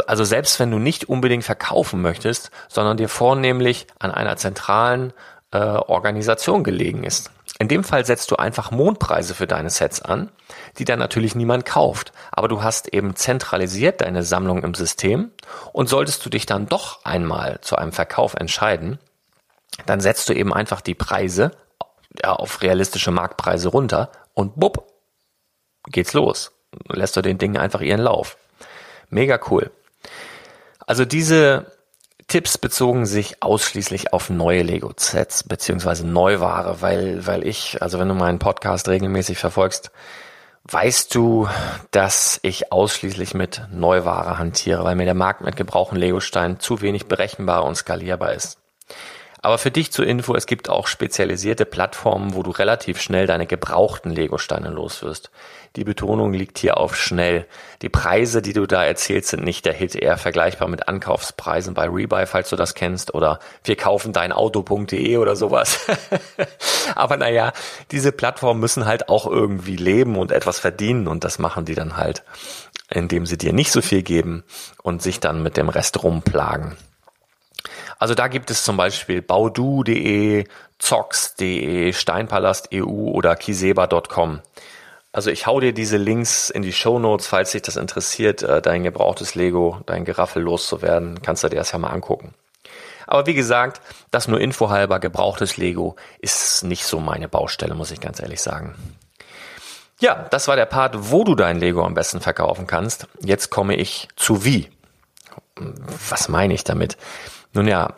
Also 0.07 0.25
selbst 0.25 0.59
wenn 0.59 0.71
du 0.71 0.79
nicht 0.79 1.07
unbedingt 1.07 1.45
verkaufen 1.45 2.01
möchtest, 2.01 2.51
sondern 2.67 2.97
dir 2.97 3.07
vornehmlich 3.07 3.87
an 3.99 4.11
einer 4.11 4.35
zentralen 4.35 5.13
äh, 5.53 5.57
Organisation 5.57 6.63
gelegen 6.63 7.03
ist. 7.03 7.31
In 7.59 7.67
dem 7.67 7.83
Fall 7.83 8.05
setzt 8.05 8.31
du 8.31 8.35
einfach 8.35 8.71
Mondpreise 8.71 9.35
für 9.35 9.45
deine 9.45 9.69
Sets 9.69 10.01
an, 10.01 10.31
die 10.79 10.85
dann 10.85 10.99
natürlich 10.99 11.35
niemand 11.35 11.65
kauft. 11.65 12.11
Aber 12.31 12.47
du 12.47 12.63
hast 12.63 12.93
eben 12.93 13.15
zentralisiert 13.15 14.01
deine 14.01 14.23
Sammlung 14.23 14.63
im 14.63 14.73
System 14.73 15.31
und 15.71 15.87
solltest 15.87 16.25
du 16.25 16.29
dich 16.29 16.45
dann 16.45 16.67
doch 16.67 17.05
einmal 17.05 17.61
zu 17.61 17.75
einem 17.75 17.91
Verkauf 17.91 18.33
entscheiden, 18.33 18.99
dann 19.85 20.01
setzt 20.01 20.27
du 20.29 20.33
eben 20.33 20.53
einfach 20.53 20.81
die 20.81 20.95
Preise 20.95 21.51
ja, 22.21 22.33
auf 22.33 22.61
realistische 22.61 23.11
Marktpreise 23.11 23.69
runter 23.69 24.11
und 24.33 24.59
bupp, 24.59 24.87
geht's 25.87 26.13
los. 26.13 26.51
Lässt 26.89 27.15
du 27.15 27.21
den 27.21 27.37
Dingen 27.37 27.57
einfach 27.57 27.81
ihren 27.81 28.01
Lauf. 28.01 28.37
Mega 29.09 29.39
cool. 29.51 29.71
Also 30.79 31.05
diese 31.05 31.71
Tipps 32.27 32.57
bezogen 32.57 33.05
sich 33.05 33.41
ausschließlich 33.43 34.13
auf 34.13 34.29
neue 34.29 34.63
Lego-Sets 34.63 35.43
beziehungsweise 35.43 36.07
Neuware, 36.07 36.81
weil, 36.81 37.25
weil 37.25 37.45
ich, 37.45 37.81
also 37.81 37.99
wenn 37.99 38.09
du 38.09 38.15
meinen 38.15 38.39
Podcast 38.39 38.87
regelmäßig 38.87 39.37
verfolgst, 39.37 39.91
weißt 40.65 41.13
du, 41.13 41.47
dass 41.91 42.39
ich 42.41 42.71
ausschließlich 42.71 43.33
mit 43.33 43.67
Neuware 43.71 44.37
hantiere, 44.37 44.83
weil 44.83 44.95
mir 44.95 45.05
der 45.05 45.13
Markt 45.13 45.41
mit 45.41 45.55
gebrauchten 45.55 45.97
Lego-Steinen 45.97 46.59
zu 46.59 46.81
wenig 46.81 47.07
berechenbar 47.07 47.65
und 47.65 47.75
skalierbar 47.75 48.33
ist. 48.33 48.62
Aber 49.43 49.57
für 49.57 49.71
dich 49.71 49.91
zur 49.91 50.07
Info, 50.07 50.35
es 50.35 50.45
gibt 50.45 50.69
auch 50.69 50.87
spezialisierte 50.87 51.65
Plattformen, 51.65 52.33
wo 52.33 52.43
du 52.43 52.51
relativ 52.51 53.01
schnell 53.01 53.27
deine 53.27 53.45
gebrauchten 53.45 54.09
Lego-Steine 54.09 54.69
loswirst. 54.69 55.31
Die 55.75 55.83
Betonung 55.83 56.31
liegt 56.31 56.59
hier 56.59 56.77
auf 56.77 56.95
schnell. 56.95 57.45
Die 57.81 57.89
Preise, 57.89 58.41
die 58.41 58.53
du 58.53 58.65
da 58.67 58.85
erzählst, 58.85 59.31
sind 59.31 59.43
nicht 59.43 59.65
der 59.65 59.73
Hit, 59.73 59.95
eher 59.95 60.17
vergleichbar 60.17 60.69
mit 60.69 60.87
Ankaufspreisen 60.87 61.73
bei 61.73 61.89
Rebuy, 61.89 62.25
falls 62.25 62.51
du 62.51 62.55
das 62.55 62.73
kennst, 62.73 63.13
oder 63.13 63.39
wir 63.65 63.75
kaufen 63.75 64.13
dein 64.13 64.31
Auto.de 64.31 65.17
oder 65.17 65.35
sowas. 65.35 65.87
Aber 66.95 67.17
naja, 67.17 67.51
diese 67.91 68.13
Plattformen 68.13 68.61
müssen 68.61 68.85
halt 68.85 69.09
auch 69.09 69.27
irgendwie 69.27 69.75
leben 69.75 70.15
und 70.15 70.31
etwas 70.31 70.59
verdienen 70.59 71.09
und 71.09 71.25
das 71.25 71.37
machen 71.37 71.65
die 71.65 71.75
dann 71.75 71.97
halt, 71.97 72.23
indem 72.89 73.25
sie 73.25 73.37
dir 73.37 73.51
nicht 73.51 73.73
so 73.73 73.81
viel 73.81 74.03
geben 74.03 74.45
und 74.83 75.01
sich 75.01 75.19
dann 75.19 75.43
mit 75.43 75.57
dem 75.57 75.67
Rest 75.67 76.01
rumplagen. 76.01 76.77
Also 77.99 78.15
da 78.15 78.27
gibt 78.27 78.51
es 78.51 78.63
zum 78.63 78.77
Beispiel 78.77 79.21
baudu.de, 79.21 80.45
zox.de, 80.79 81.93
Steinpalast.eu 81.93 83.11
oder 83.11 83.35
kiseba.com. 83.35 84.41
Also 85.11 85.29
ich 85.29 85.45
hau 85.45 85.59
dir 85.59 85.73
diese 85.73 85.97
Links 85.97 86.49
in 86.49 86.63
die 86.63 86.73
Show 86.73 86.97
Notes, 86.97 87.27
falls 87.27 87.51
dich 87.51 87.61
das 87.61 87.77
interessiert, 87.77 88.41
äh, 88.41 88.61
dein 88.61 88.83
gebrauchtes 88.83 89.35
Lego, 89.35 89.79
dein 89.85 90.05
Geraffel 90.05 90.41
loszuwerden, 90.41 91.21
kannst 91.21 91.43
du 91.43 91.49
dir 91.49 91.57
das 91.57 91.71
ja 91.71 91.77
mal 91.77 91.89
angucken. 91.89 92.33
Aber 93.05 93.27
wie 93.27 93.35
gesagt, 93.35 93.81
das 94.11 94.27
nur 94.27 94.41
infohalber 94.41 94.99
gebrauchtes 94.99 95.57
Lego 95.57 95.95
ist 96.19 96.63
nicht 96.63 96.85
so 96.85 96.99
meine 96.99 97.27
Baustelle, 97.27 97.75
muss 97.75 97.91
ich 97.91 98.01
ganz 98.01 98.19
ehrlich 98.19 98.41
sagen. 98.41 98.75
Ja, 99.99 100.25
das 100.31 100.47
war 100.47 100.55
der 100.55 100.65
Part, 100.65 101.11
wo 101.11 101.23
du 101.23 101.35
dein 101.35 101.59
Lego 101.59 101.85
am 101.85 101.93
besten 101.93 102.19
verkaufen 102.19 102.65
kannst. 102.65 103.07
Jetzt 103.21 103.49
komme 103.51 103.75
ich 103.75 104.07
zu 104.15 104.43
wie. 104.43 104.69
Was 106.09 106.27
meine 106.27 106.53
ich 106.53 106.63
damit? 106.63 106.97
Nun 107.53 107.67
ja, 107.67 107.95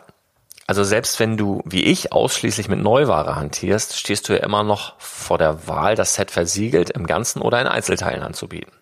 also 0.66 0.82
selbst 0.82 1.20
wenn 1.20 1.36
du, 1.36 1.62
wie 1.64 1.84
ich, 1.84 2.12
ausschließlich 2.12 2.68
mit 2.68 2.80
Neuware 2.80 3.36
hantierst, 3.36 3.96
stehst 3.98 4.28
du 4.28 4.32
ja 4.32 4.42
immer 4.42 4.64
noch 4.64 4.94
vor 4.98 5.38
der 5.38 5.68
Wahl, 5.68 5.94
das 5.94 6.14
Set 6.14 6.30
versiegelt 6.30 6.90
im 6.90 7.06
Ganzen 7.06 7.40
oder 7.40 7.60
in 7.60 7.68
Einzelteilen 7.68 8.22
anzubieten. 8.22 8.72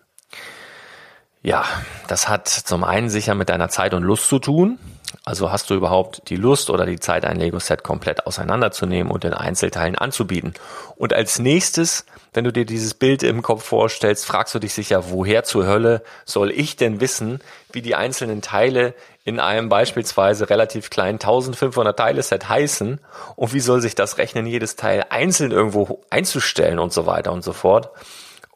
Ja, 1.43 1.63
das 2.07 2.27
hat 2.27 2.47
zum 2.47 2.83
einen 2.83 3.09
sicher 3.09 3.35
mit 3.35 3.49
deiner 3.49 3.69
Zeit 3.69 3.93
und 3.93 4.01
Lust 4.01 4.27
zu 4.27 4.39
tun. 4.39 4.79
Also 5.23 5.51
hast 5.51 5.69
du 5.69 5.75
überhaupt 5.75 6.29
die 6.29 6.35
Lust 6.35 6.71
oder 6.71 6.87
die 6.87 6.99
Zeit, 6.99 7.23
ein 7.23 7.37
Lego-Set 7.37 7.83
komplett 7.83 8.25
auseinanderzunehmen 8.25 9.11
und 9.11 9.23
in 9.25 9.33
Einzelteilen 9.33 9.95
anzubieten? 9.95 10.55
Und 10.95 11.13
als 11.13 11.37
nächstes, 11.37 12.05
wenn 12.33 12.45
du 12.45 12.51
dir 12.51 12.65
dieses 12.65 12.95
Bild 12.95 13.21
im 13.21 13.43
Kopf 13.43 13.63
vorstellst, 13.63 14.25
fragst 14.25 14.55
du 14.55 14.59
dich 14.59 14.73
sicher, 14.73 15.11
woher 15.11 15.43
zur 15.43 15.67
Hölle 15.67 16.01
soll 16.25 16.49
ich 16.49 16.77
denn 16.77 16.99
wissen, 16.99 17.39
wie 17.71 17.83
die 17.83 17.93
einzelnen 17.93 18.41
Teile 18.41 18.95
in 19.25 19.39
einem 19.39 19.69
beispielsweise 19.69 20.51
relativ 20.51 20.91
kleinen 20.91 21.15
1500 21.15 21.97
Teile 21.97 22.21
Set 22.21 22.47
heißen 22.47 23.01
und 23.35 23.53
wie 23.53 23.59
soll 23.59 23.81
sich 23.81 23.95
das 23.95 24.19
rechnen, 24.19 24.45
jedes 24.45 24.75
Teil 24.75 25.03
einzeln 25.09 25.51
irgendwo 25.51 26.03
einzustellen 26.11 26.77
und 26.77 26.93
so 26.93 27.07
weiter 27.07 27.33
und 27.33 27.43
so 27.43 27.51
fort. 27.51 27.89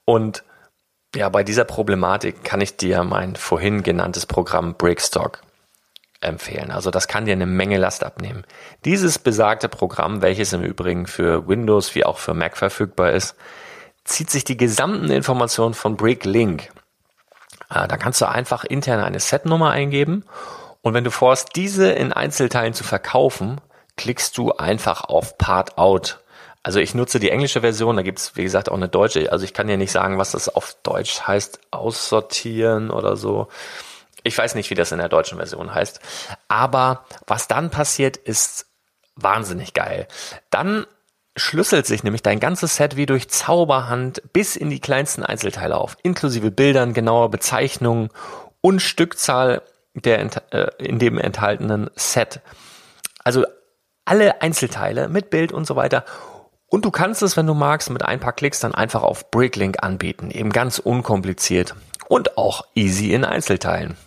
Und 0.05 0.43
ja, 1.15 1.27
bei 1.29 1.43
dieser 1.43 1.65
Problematik 1.65 2.43
kann 2.43 2.61
ich 2.61 2.77
dir 2.77 3.03
mein 3.03 3.35
vorhin 3.35 3.81
genanntes 3.81 4.27
Programm 4.27 4.75
Brickstock 4.75 5.41
empfehlen. 6.21 6.69
Also 6.69 6.91
das 6.91 7.07
kann 7.07 7.25
dir 7.25 7.31
eine 7.31 7.47
Menge 7.47 7.79
Last 7.79 8.03
abnehmen. 8.03 8.45
Dieses 8.85 9.17
besagte 9.17 9.69
Programm, 9.69 10.21
welches 10.21 10.53
im 10.53 10.61
Übrigen 10.61 11.07
für 11.07 11.47
Windows 11.47 11.95
wie 11.95 12.05
auch 12.05 12.19
für 12.19 12.35
Mac 12.35 12.57
verfügbar 12.57 13.13
ist, 13.13 13.35
zieht 14.03 14.29
sich 14.29 14.43
die 14.43 14.57
gesamten 14.57 15.09
Informationen 15.09 15.73
von 15.73 15.97
Bricklink. 15.97 16.69
Ah, 17.69 17.87
da 17.87 17.97
kannst 17.97 18.21
du 18.21 18.29
einfach 18.29 18.63
intern 18.63 18.99
eine 18.99 19.19
Setnummer 19.19 19.71
eingeben 19.71 20.25
und 20.81 20.93
wenn 20.93 21.03
du 21.03 21.11
vorhast, 21.11 21.49
diese 21.55 21.91
in 21.91 22.13
Einzelteilen 22.13 22.73
zu 22.73 22.83
verkaufen, 22.83 23.59
klickst 23.97 24.37
du 24.37 24.53
einfach 24.53 25.03
auf 25.03 25.37
Part 25.37 25.77
Out. 25.77 26.19
Also 26.63 26.79
ich 26.79 26.93
nutze 26.93 27.19
die 27.19 27.31
englische 27.31 27.61
Version, 27.61 27.95
da 27.95 28.01
gibt's 28.01 28.35
wie 28.35 28.43
gesagt 28.43 28.69
auch 28.69 28.75
eine 28.75 28.89
deutsche. 28.89 29.31
Also 29.31 29.45
ich 29.45 29.53
kann 29.53 29.67
dir 29.67 29.77
nicht 29.77 29.91
sagen, 29.91 30.17
was 30.17 30.31
das 30.31 30.49
auf 30.49 30.75
Deutsch 30.83 31.21
heißt, 31.21 31.59
aussortieren 31.71 32.91
oder 32.91 33.15
so. 33.15 33.47
Ich 34.23 34.37
weiß 34.37 34.55
nicht, 34.55 34.69
wie 34.69 34.75
das 34.75 34.91
in 34.91 34.99
der 34.99 35.09
deutschen 35.09 35.37
Version 35.37 35.73
heißt. 35.73 35.99
Aber 36.47 37.05
was 37.27 37.47
dann 37.47 37.69
passiert, 37.69 38.17
ist 38.17 38.67
wahnsinnig 39.15 39.73
geil. 39.73 40.07
Dann 40.49 40.85
schlüsselt 41.35 41.85
sich 41.85 42.03
nämlich 42.03 42.23
dein 42.23 42.39
ganzes 42.39 42.75
Set 42.75 42.95
wie 42.97 43.05
durch 43.05 43.29
Zauberhand 43.29 44.21
bis 44.33 44.55
in 44.55 44.69
die 44.69 44.81
kleinsten 44.81 45.23
Einzelteile 45.23 45.77
auf, 45.77 45.97
inklusive 46.03 46.51
Bildern, 46.51 46.93
genauer 46.93 47.31
Bezeichnungen 47.31 48.09
und 48.61 48.81
Stückzahl 48.81 49.61
der 49.93 50.19
äh, 50.51 50.67
in 50.77 50.99
dem 50.99 51.17
enthaltenen 51.17 51.89
Set. 51.95 52.41
Also 53.23 53.45
alle 54.05 54.41
Einzelteile 54.41 55.07
mit 55.07 55.29
Bild 55.29 55.51
und 55.51 55.65
so 55.65 55.75
weiter. 55.75 56.05
Und 56.67 56.85
du 56.85 56.91
kannst 56.91 57.23
es, 57.23 57.35
wenn 57.35 57.47
du 57.47 57.53
magst, 57.53 57.89
mit 57.89 58.03
ein 58.03 58.19
paar 58.19 58.33
Klicks 58.33 58.59
dann 58.59 58.75
einfach 58.75 59.03
auf 59.03 59.31
Bricklink 59.31 59.83
anbieten. 59.83 60.29
Eben 60.31 60.51
ganz 60.51 60.79
unkompliziert 60.79 61.75
und 62.07 62.37
auch 62.37 62.65
easy 62.75 63.13
in 63.13 63.25
Einzelteilen. 63.25 63.97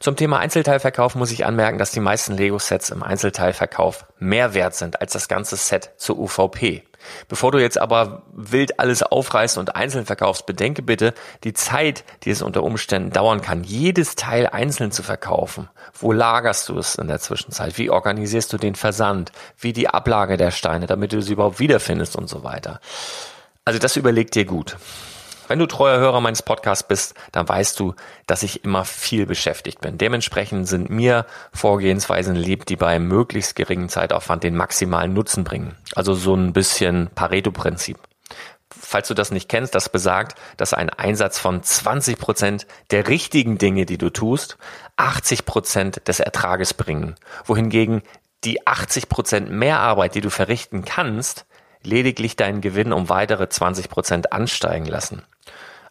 Zum 0.00 0.16
Thema 0.16 0.38
Einzelteilverkauf 0.38 1.14
muss 1.14 1.30
ich 1.30 1.44
anmerken, 1.44 1.78
dass 1.78 1.92
die 1.92 2.00
meisten 2.00 2.34
Lego-Sets 2.34 2.88
im 2.90 3.02
Einzelteilverkauf 3.02 4.06
mehr 4.18 4.54
wert 4.54 4.74
sind 4.74 5.00
als 5.02 5.12
das 5.12 5.28
ganze 5.28 5.56
Set 5.56 5.90
zur 5.98 6.18
UVP. 6.18 6.82
Bevor 7.28 7.52
du 7.52 7.58
jetzt 7.58 7.78
aber 7.78 8.22
wild 8.32 8.78
alles 8.78 9.02
aufreißt 9.02 9.58
und 9.58 9.76
einzeln 9.76 10.06
verkaufst, 10.06 10.46
bedenke 10.46 10.82
bitte 10.82 11.14
die 11.44 11.52
Zeit, 11.52 12.04
die 12.24 12.30
es 12.30 12.42
unter 12.42 12.62
Umständen 12.62 13.10
dauern 13.10 13.40
kann, 13.40 13.64
jedes 13.64 14.14
Teil 14.14 14.46
einzeln 14.46 14.92
zu 14.92 15.02
verkaufen. 15.02 15.68
Wo 15.94 16.12
lagerst 16.12 16.68
du 16.68 16.78
es 16.78 16.94
in 16.94 17.08
der 17.08 17.20
Zwischenzeit? 17.20 17.78
Wie 17.78 17.90
organisierst 17.90 18.52
du 18.52 18.58
den 18.58 18.74
Versand? 18.74 19.32
Wie 19.58 19.72
die 19.72 19.88
Ablage 19.88 20.36
der 20.36 20.50
Steine, 20.50 20.86
damit 20.86 21.12
du 21.12 21.22
sie 21.22 21.32
überhaupt 21.32 21.58
wiederfindest 21.58 22.16
und 22.16 22.28
so 22.28 22.42
weiter. 22.44 22.80
Also 23.64 23.78
das 23.78 23.96
überleg 23.96 24.30
dir 24.30 24.44
gut. 24.44 24.76
Wenn 25.50 25.58
du 25.58 25.66
treuer 25.66 25.98
Hörer 25.98 26.20
meines 26.20 26.42
Podcasts 26.42 26.86
bist, 26.86 27.14
dann 27.32 27.48
weißt 27.48 27.80
du, 27.80 27.96
dass 28.28 28.44
ich 28.44 28.62
immer 28.64 28.84
viel 28.84 29.26
beschäftigt 29.26 29.80
bin. 29.80 29.98
Dementsprechend 29.98 30.68
sind 30.68 30.90
mir 30.90 31.26
Vorgehensweisen 31.52 32.36
lieb, 32.36 32.66
die 32.66 32.76
bei 32.76 33.00
möglichst 33.00 33.56
geringem 33.56 33.88
Zeitaufwand 33.88 34.44
den 34.44 34.54
maximalen 34.54 35.12
Nutzen 35.12 35.42
bringen. 35.42 35.74
Also 35.96 36.14
so 36.14 36.36
ein 36.36 36.52
bisschen 36.52 37.10
Pareto-Prinzip. 37.16 37.98
Falls 38.70 39.08
du 39.08 39.14
das 39.14 39.32
nicht 39.32 39.48
kennst, 39.48 39.74
das 39.74 39.88
besagt, 39.88 40.38
dass 40.56 40.72
ein 40.72 40.88
Einsatz 40.88 41.40
von 41.40 41.64
20 41.64 42.16
Prozent 42.16 42.68
der 42.92 43.08
richtigen 43.08 43.58
Dinge, 43.58 43.86
die 43.86 43.98
du 43.98 44.10
tust, 44.10 44.56
80 44.98 45.46
Prozent 45.46 46.06
des 46.06 46.20
Ertrages 46.20 46.74
bringen. 46.74 47.16
Wohingegen 47.44 48.02
die 48.44 48.68
80 48.68 49.08
Prozent 49.08 49.50
mehr 49.50 49.80
Arbeit, 49.80 50.14
die 50.14 50.20
du 50.20 50.30
verrichten 50.30 50.84
kannst, 50.84 51.44
lediglich 51.82 52.36
deinen 52.36 52.60
Gewinn 52.60 52.92
um 52.92 53.08
weitere 53.08 53.48
20 53.48 53.88
Prozent 53.88 54.32
ansteigen 54.32 54.86
lassen 54.86 55.22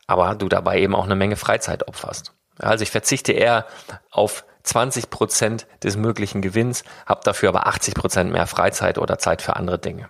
aber 0.10 0.34
du 0.34 0.50
dabei 0.50 0.80
eben 0.80 0.96
auch 0.96 1.06
eine 1.06 1.16
Menge 1.16 1.36
Freizeit 1.36 1.88
opferst. 1.88 2.34
Also 2.58 2.82
ich 2.82 2.90
verzichte 2.90 3.32
eher 3.32 3.68
auf 4.10 4.44
20 4.64 5.12
Prozent 5.12 5.68
des 5.84 5.98
möglichen 5.98 6.42
Gewinns, 6.42 6.84
habe 7.06 7.22
dafür 7.24 7.50
aber 7.50 7.68
80 7.68 7.94
Prozent 7.94 8.32
mehr 8.32 8.48
Freizeit 8.48 8.98
oder 8.98 9.20
Zeit 9.20 9.44
für 9.44 9.56
andere 9.56 9.78
Dinge. 9.78 10.10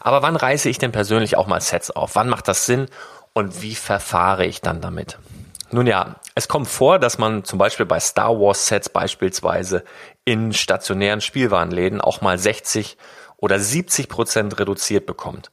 Aber 0.00 0.22
wann 0.22 0.34
reiße 0.34 0.70
ich 0.70 0.78
denn 0.78 0.92
persönlich 0.92 1.36
auch 1.36 1.46
mal 1.46 1.60
Sets 1.60 1.90
auf? 1.90 2.14
Wann 2.14 2.30
macht 2.30 2.48
das 2.48 2.64
Sinn 2.64 2.86
und 3.34 3.60
wie 3.60 3.74
verfahre 3.74 4.46
ich 4.46 4.62
dann 4.62 4.80
damit? 4.80 5.18
Nun 5.70 5.86
ja, 5.86 6.16
es 6.34 6.48
kommt 6.48 6.66
vor, 6.66 6.98
dass 6.98 7.18
man 7.18 7.44
zum 7.44 7.58
Beispiel 7.58 7.86
bei 7.86 8.00
Star 8.00 8.40
Wars 8.40 8.66
Sets 8.66 8.88
beispielsweise 8.88 9.84
in 10.24 10.54
stationären 10.54 11.20
Spielwarenläden 11.20 12.00
auch 12.00 12.22
mal 12.22 12.38
60 12.38 12.96
oder 13.40 13.58
70 13.58 14.08
Prozent 14.08 14.58
reduziert 14.58 15.06
bekommt. 15.06 15.50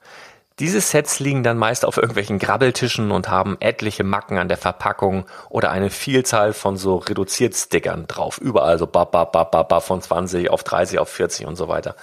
Diese 0.59 0.81
Sets 0.81 1.19
liegen 1.19 1.43
dann 1.43 1.57
meist 1.57 1.85
auf 1.85 1.97
irgendwelchen 1.97 2.39
Grabbeltischen 2.39 3.11
und 3.11 3.29
haben 3.29 3.57
etliche 3.59 4.03
Macken 4.03 4.39
an 4.39 4.47
der 4.47 4.57
Verpackung 4.57 5.27
oder 5.49 5.69
eine 5.69 5.91
Vielzahl 5.91 6.51
von 6.51 6.77
so 6.77 6.95
Reduziert-Stickern 6.95 8.07
drauf. 8.07 8.39
Überall 8.39 8.79
so 8.79 8.87
bap, 8.87 9.11
bap, 9.11 9.31
bap, 9.31 9.51
bap, 9.51 9.83
von 9.83 10.01
20 10.01 10.49
auf 10.49 10.63
30 10.63 10.97
auf 10.97 11.09
40 11.09 11.45
und 11.45 11.57
so 11.57 11.67
weiter. 11.67 11.95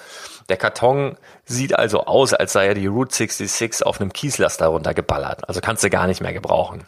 Der 0.49 0.57
Karton 0.57 1.17
sieht 1.45 1.77
also 1.77 2.05
aus, 2.05 2.33
als 2.33 2.53
sei 2.53 2.69
er 2.69 2.75
die 2.75 2.87
Route 2.87 3.13
66 3.13 3.85
auf 3.85 4.01
einem 4.01 4.13
Kieslaster 4.13 4.69
runtergeballert. 4.69 5.49
Also 5.49 5.61
kannst 5.61 5.83
du 5.83 5.91
gar 5.91 6.07
nicht 6.07 6.21
mehr 6.21 6.33
gebrauchen. 6.33 6.85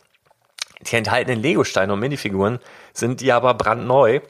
Die 0.82 0.94
enthaltenen 0.94 1.42
Lego-Steine 1.42 1.92
und 1.92 1.98
Minifiguren 1.98 2.60
sind 2.92 3.20
die 3.20 3.32
aber 3.32 3.54
brandneu 3.54 4.20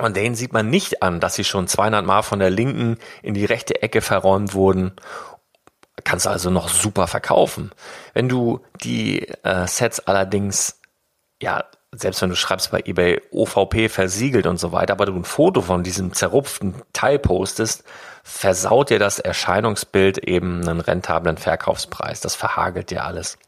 Und 0.00 0.16
denen 0.16 0.34
sieht 0.34 0.52
man 0.52 0.70
nicht 0.70 1.02
an, 1.02 1.20
dass 1.20 1.34
sie 1.34 1.44
schon 1.44 1.68
200 1.68 2.04
Mal 2.04 2.22
von 2.22 2.38
der 2.38 2.50
linken 2.50 2.98
in 3.22 3.34
die 3.34 3.44
rechte 3.44 3.82
Ecke 3.82 4.00
verräumt 4.00 4.54
wurden. 4.54 4.92
Kannst 6.02 6.26
also 6.26 6.50
noch 6.50 6.68
super 6.68 7.06
verkaufen. 7.06 7.70
Wenn 8.12 8.28
du 8.28 8.60
die 8.82 9.28
äh, 9.44 9.66
Sets 9.66 10.00
allerdings, 10.00 10.80
ja, 11.40 11.64
selbst 11.92 12.20
wenn 12.22 12.30
du 12.30 12.36
schreibst 12.36 12.72
bei 12.72 12.82
eBay 12.84 13.22
OVP 13.30 13.88
versiegelt 13.88 14.46
und 14.46 14.58
so 14.58 14.72
weiter, 14.72 14.94
aber 14.94 15.06
du 15.06 15.14
ein 15.14 15.24
Foto 15.24 15.60
von 15.60 15.84
diesem 15.84 16.12
zerrupften 16.12 16.74
Teil 16.92 17.20
postest, 17.20 17.84
versaut 18.24 18.90
dir 18.90 18.98
das 18.98 19.20
Erscheinungsbild 19.20 20.18
eben 20.18 20.68
einen 20.68 20.80
rentablen 20.80 21.36
Verkaufspreis. 21.36 22.20
Das 22.20 22.34
verhagelt 22.34 22.90
dir 22.90 23.04
alles. 23.04 23.38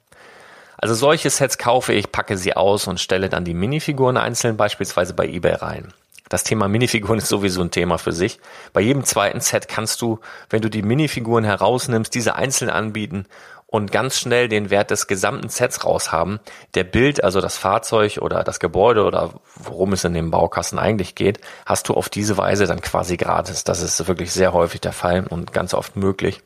Also 0.79 0.95
solche 0.95 1.31
Sets 1.31 1.59
kaufe 1.59 1.93
ich, 1.93 2.13
packe 2.13 2.37
sie 2.37 2.55
aus 2.55 2.87
und 2.87 3.01
stelle 3.01 3.29
dann 3.29 3.45
die 3.45 3.55
Minifiguren 3.55 4.17
einzeln 4.17 4.57
beispielsweise 4.57 5.15
bei 5.15 5.27
eBay 5.27 5.55
rein. 5.55 5.93
Das 6.29 6.45
Thema 6.45 6.69
Minifiguren 6.69 7.19
ist 7.19 7.29
sowieso 7.29 7.63
ein 7.63 7.71
Thema 7.71 7.99
für 7.99 8.13
sich. 8.13 8.41
Bei 8.73 8.81
jedem 8.81 9.05
zweiten 9.05 9.41
Set 9.41 9.69
kannst 9.69 10.03
du, 10.03 10.19
wenn 10.51 10.63
du 10.63 10.69
die 10.69 10.83
Minifiguren 10.83 11.45
herausnimmst, 11.45 12.15
diese 12.15 12.35
einzeln 12.35 12.71
anbieten 12.71 13.27
und 13.67 13.93
ganz 13.93 14.19
schnell 14.19 14.49
den 14.49 14.71
Wert 14.71 14.91
des 14.91 15.07
gesamten 15.07 15.49
Sets 15.49 15.85
raushaben. 15.85 16.41
Der 16.75 16.85
Bild, 16.85 17.23
also 17.23 17.41
das 17.41 17.57
Fahrzeug 17.59 18.19
oder 18.21 18.45
das 18.45 18.61
Gebäude 18.61 19.05
oder 19.05 19.35
worum 19.57 19.93
es 19.93 20.05
in 20.05 20.15
dem 20.15 20.31
Baukasten 20.31 20.79
eigentlich 20.79 21.15
geht, 21.15 21.41
hast 21.65 21.89
du 21.89 21.95
auf 21.95 22.09
diese 22.09 22.37
Weise 22.39 22.67
dann 22.67 22.81
quasi 22.81 23.17
gratis. 23.17 23.65
Das 23.65 23.83
ist 23.83 24.07
wirklich 24.09 24.33
sehr 24.33 24.53
häufig 24.53 24.81
der 24.81 24.93
Fall 24.93 25.27
und 25.29 25.53
ganz 25.53 25.75
oft 25.75 25.97
möglich. 25.97 26.43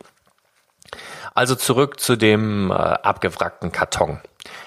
Also 1.34 1.54
zurück 1.54 2.00
zu 2.00 2.16
dem 2.16 2.70
äh, 2.70 2.74
abgewrackten 2.74 3.70
Karton. 3.70 4.20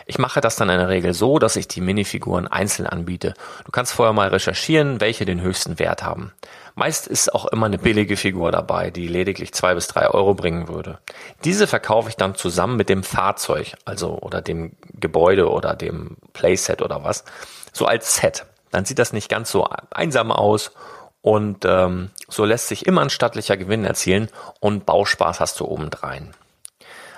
Ich 0.06 0.17
mache 0.17 0.41
das 0.41 0.56
dann 0.56 0.69
in 0.69 0.78
der 0.78 0.89
Regel 0.89 1.13
so, 1.13 1.39
dass 1.39 1.56
ich 1.56 1.67
die 1.67 1.82
Minifiguren 1.82 2.48
einzeln 2.48 2.88
anbiete. 2.88 3.34
Du 3.65 3.72
kannst 3.72 3.93
vorher 3.93 4.13
mal 4.13 4.30
recherchieren, 4.30 5.00
welche 5.02 5.26
den 5.26 5.41
höchsten 5.41 5.80
Wert 5.80 6.04
haben. 6.04 6.32
Meist 6.76 7.08
ist 7.08 7.34
auch 7.34 7.46
immer 7.46 7.67
eine 7.67 7.78
billige 7.78 8.17
Figur 8.17 8.52
dabei, 8.52 8.89
die 8.89 9.08
lediglich 9.08 9.54
zwei 9.54 9.76
bis 9.76 9.88
drei 9.88 10.08
Euro 10.10 10.34
bringen 10.34 10.67
würde. 10.67 10.98
Diese 11.43 11.67
verkaufe 11.67 12.10
ich 12.10 12.15
dann 12.15 12.36
zusammen 12.36 12.78
mit 12.78 12.89
dem 12.89 13.04
Fahrzeug, 13.04 13.74
also 13.86 14.17
oder 14.19 14.41
dem 14.41 14.72
Gebäude 15.00 15.50
oder 15.50 15.76
dem 15.76 16.17
Playset 16.34 16.82
oder 16.82 17.04
was, 17.04 17.26
so 17.72 17.86
als 17.86 18.15
Set. 18.15 18.46
Dann 18.72 18.86
sieht 18.86 18.98
das 18.98 19.13
nicht 19.13 19.30
ganz 19.30 19.52
so 19.52 19.67
einsam 19.91 20.32
aus 20.32 20.72
und 21.22 21.63
ähm, 21.63 22.10
so 22.28 22.43
lässt 22.43 22.67
sich 22.67 22.88
immer 22.88 23.02
ein 23.02 23.12
stattlicher 23.12 23.56
Gewinn 23.56 23.86
erzielen 23.86 24.30
und 24.60 24.86
Bauspaß 24.88 25.39
hast 25.39 25.60
du 25.60 25.65
obendrein. 25.65 26.34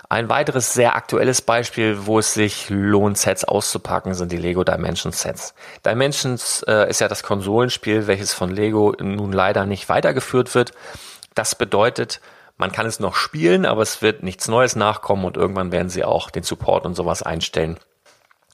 Ein 0.07 0.29
weiteres 0.29 0.73
sehr 0.73 0.95
aktuelles 0.95 1.41
Beispiel, 1.41 2.05
wo 2.05 2.19
es 2.19 2.33
sich 2.33 2.69
lohnt, 2.69 3.17
Sets 3.17 3.43
auszupacken, 3.43 4.13
sind 4.13 4.31
die 4.31 4.37
Lego 4.37 4.63
Dimensions 4.63 5.21
Sets. 5.21 5.55
Dimensions 5.83 6.63
äh, 6.67 6.89
ist 6.89 7.01
ja 7.01 7.07
das 7.07 7.23
Konsolenspiel, 7.23 8.05
welches 8.05 8.33
von 8.33 8.51
Lego 8.51 8.93
nun 8.99 9.31
leider 9.31 9.65
nicht 9.65 9.89
weitergeführt 9.89 10.53
wird. 10.53 10.73
Das 11.33 11.55
bedeutet, 11.55 12.21
man 12.57 12.71
kann 12.71 12.85
es 12.85 12.99
noch 12.99 13.15
spielen, 13.15 13.65
aber 13.65 13.81
es 13.81 14.01
wird 14.01 14.21
nichts 14.21 14.47
Neues 14.47 14.75
nachkommen 14.75 15.25
und 15.25 15.37
irgendwann 15.37 15.71
werden 15.71 15.89
sie 15.89 16.03
auch 16.03 16.29
den 16.29 16.43
Support 16.43 16.85
und 16.85 16.95
sowas 16.95 17.23
einstellen. 17.23 17.77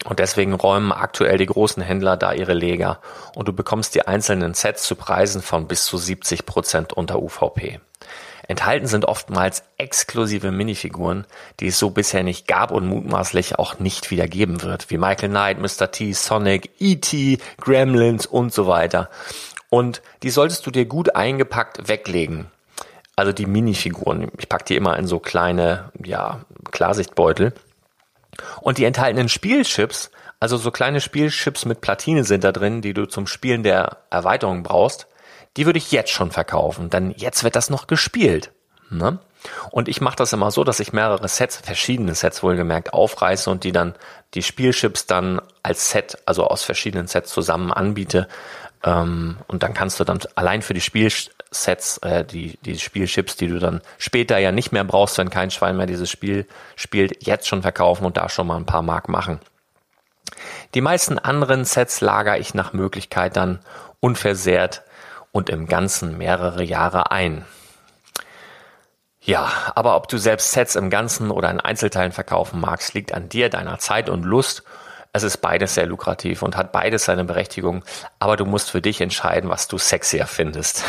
Und 0.05 0.19
deswegen 0.19 0.53
räumen 0.53 0.91
aktuell 0.91 1.37
die 1.37 1.45
großen 1.45 1.83
Händler 1.83 2.17
da 2.17 2.33
ihre 2.33 2.53
Leger 2.53 2.99
und 3.35 3.47
du 3.47 3.53
bekommst 3.53 3.93
die 3.93 4.07
einzelnen 4.07 4.53
Sets 4.53 4.83
zu 4.83 4.95
Preisen 4.95 5.41
von 5.41 5.67
bis 5.67 5.85
zu 5.85 5.97
70 5.97 6.45
Prozent 6.45 6.93
unter 6.93 7.21
UVP. 7.21 7.79
Enthalten 8.47 8.87
sind 8.87 9.05
oftmals 9.05 9.63
exklusive 9.77 10.51
Minifiguren, 10.51 11.25
die 11.59 11.67
es 11.67 11.79
so 11.79 11.91
bisher 11.91 12.23
nicht 12.23 12.47
gab 12.47 12.71
und 12.71 12.87
mutmaßlich 12.87 13.59
auch 13.59 13.79
nicht 13.79 14.11
wieder 14.11 14.27
geben 14.27 14.61
wird, 14.61 14.89
wie 14.89 14.97
Michael 14.97 15.29
Knight, 15.29 15.59
Mr. 15.59 15.91
T, 15.91 16.13
Sonic, 16.13 16.71
E.T., 16.79 17.37
Gremlins 17.59 18.25
und 18.25 18.53
so 18.53 18.67
weiter. 18.67 19.09
Und 19.69 20.01
die 20.23 20.31
solltest 20.31 20.65
du 20.65 20.71
dir 20.71 20.85
gut 20.85 21.15
eingepackt 21.15 21.87
weglegen. 21.87 22.47
Also 23.15 23.31
die 23.31 23.45
Minifiguren. 23.45 24.31
Ich 24.37 24.49
pack 24.49 24.65
die 24.65 24.75
immer 24.75 24.97
in 24.97 25.07
so 25.07 25.19
kleine, 25.19 25.91
ja, 26.03 26.41
Klarsichtbeutel. 26.71 27.53
Und 28.61 28.77
die 28.77 28.85
enthaltenen 28.85 29.29
Spielchips, 29.29 30.11
also 30.39 30.57
so 30.57 30.71
kleine 30.71 31.01
Spielchips 31.01 31.65
mit 31.65 31.81
Platine 31.81 32.23
sind 32.23 32.43
da 32.43 32.51
drin, 32.51 32.81
die 32.81 32.93
du 32.93 33.05
zum 33.05 33.27
Spielen 33.27 33.63
der 33.63 33.97
Erweiterung 34.09 34.63
brauchst, 34.63 35.07
die 35.57 35.65
würde 35.65 35.79
ich 35.79 35.91
jetzt 35.91 36.11
schon 36.11 36.31
verkaufen, 36.31 36.89
denn 36.89 37.11
jetzt 37.17 37.43
wird 37.43 37.55
das 37.55 37.69
noch 37.69 37.87
gespielt. 37.87 38.51
Ne? 38.89 39.19
Und 39.71 39.87
ich 39.87 40.01
mache 40.01 40.15
das 40.15 40.33
immer 40.33 40.51
so, 40.51 40.63
dass 40.63 40.79
ich 40.79 40.93
mehrere 40.93 41.27
Sets, 41.27 41.57
verschiedene 41.57 42.13
Sets 42.13 42.43
wohlgemerkt, 42.43 42.93
aufreiße 42.93 43.49
und 43.49 43.63
die 43.63 43.71
dann, 43.71 43.95
die 44.33 44.43
Spielchips 44.43 45.05
dann 45.05 45.41
als 45.63 45.91
Set, 45.91 46.17
also 46.25 46.45
aus 46.45 46.63
verschiedenen 46.63 47.07
Sets 47.07 47.31
zusammen 47.31 47.71
anbiete. 47.71 48.27
Ähm, 48.83 49.37
und 49.47 49.63
dann 49.63 49.73
kannst 49.73 49.99
du 49.99 50.03
dann 50.03 50.19
allein 50.35 50.61
für 50.61 50.73
die 50.73 50.81
Spielsets, 50.81 51.97
äh, 51.99 52.23
die, 52.23 52.57
die 52.63 52.77
Spielchips, 52.77 53.35
die 53.35 53.47
du 53.47 53.59
dann 53.59 53.81
später 53.97 54.37
ja 54.37 54.51
nicht 54.51 54.71
mehr 54.71 54.83
brauchst, 54.83 55.17
wenn 55.17 55.29
kein 55.29 55.51
Schwein 55.51 55.77
mehr 55.77 55.87
dieses 55.87 56.09
Spiel 56.09 56.45
spielt, 56.75 57.25
jetzt 57.25 57.47
schon 57.47 57.61
verkaufen 57.61 58.05
und 58.05 58.17
da 58.17 58.29
schon 58.29 58.47
mal 58.47 58.57
ein 58.57 58.65
paar 58.65 58.83
Mark 58.83 59.09
machen. 59.09 59.39
Die 60.75 60.81
meisten 60.81 61.19
anderen 61.19 61.65
Sets 61.65 62.01
lagere 62.01 62.39
ich 62.39 62.53
nach 62.53 62.73
Möglichkeit 62.73 63.35
dann 63.35 63.59
unversehrt 63.99 64.83
und 65.31 65.49
im 65.49 65.67
Ganzen 65.67 66.17
mehrere 66.17 66.63
Jahre 66.63 67.11
ein. 67.11 67.45
Ja, 69.23 69.51
aber 69.75 69.95
ob 69.95 70.07
du 70.07 70.17
selbst 70.17 70.51
Sets 70.51 70.75
im 70.75 70.89
Ganzen 70.89 71.29
oder 71.29 71.51
in 71.51 71.59
Einzelteilen 71.59 72.11
verkaufen 72.11 72.59
magst, 72.59 72.95
liegt 72.95 73.13
an 73.13 73.29
dir, 73.29 73.49
deiner 73.49 73.77
Zeit 73.77 74.09
und 74.09 74.23
Lust. 74.23 74.63
Es 75.13 75.23
ist 75.23 75.37
beides 75.37 75.75
sehr 75.75 75.85
lukrativ 75.85 76.41
und 76.41 76.57
hat 76.57 76.71
beides 76.71 77.05
seine 77.05 77.23
Berechtigung, 77.23 77.83
aber 78.17 78.35
du 78.35 78.45
musst 78.45 78.71
für 78.71 78.81
dich 78.81 78.99
entscheiden, 78.99 79.49
was 79.49 79.67
du 79.67 79.77
sexier 79.77 80.25
findest. 80.25 80.83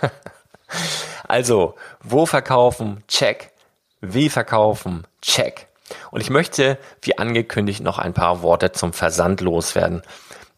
also, 1.28 1.76
wo 2.02 2.26
verkaufen? 2.26 3.04
Check. 3.06 3.52
Wie 4.00 4.28
verkaufen? 4.28 5.06
Check. 5.22 5.68
Und 6.10 6.20
ich 6.20 6.30
möchte, 6.30 6.78
wie 7.02 7.18
angekündigt, 7.18 7.82
noch 7.82 7.98
ein 7.98 8.14
paar 8.14 8.42
Worte 8.42 8.72
zum 8.72 8.92
Versand 8.92 9.40
loswerden. 9.40 10.02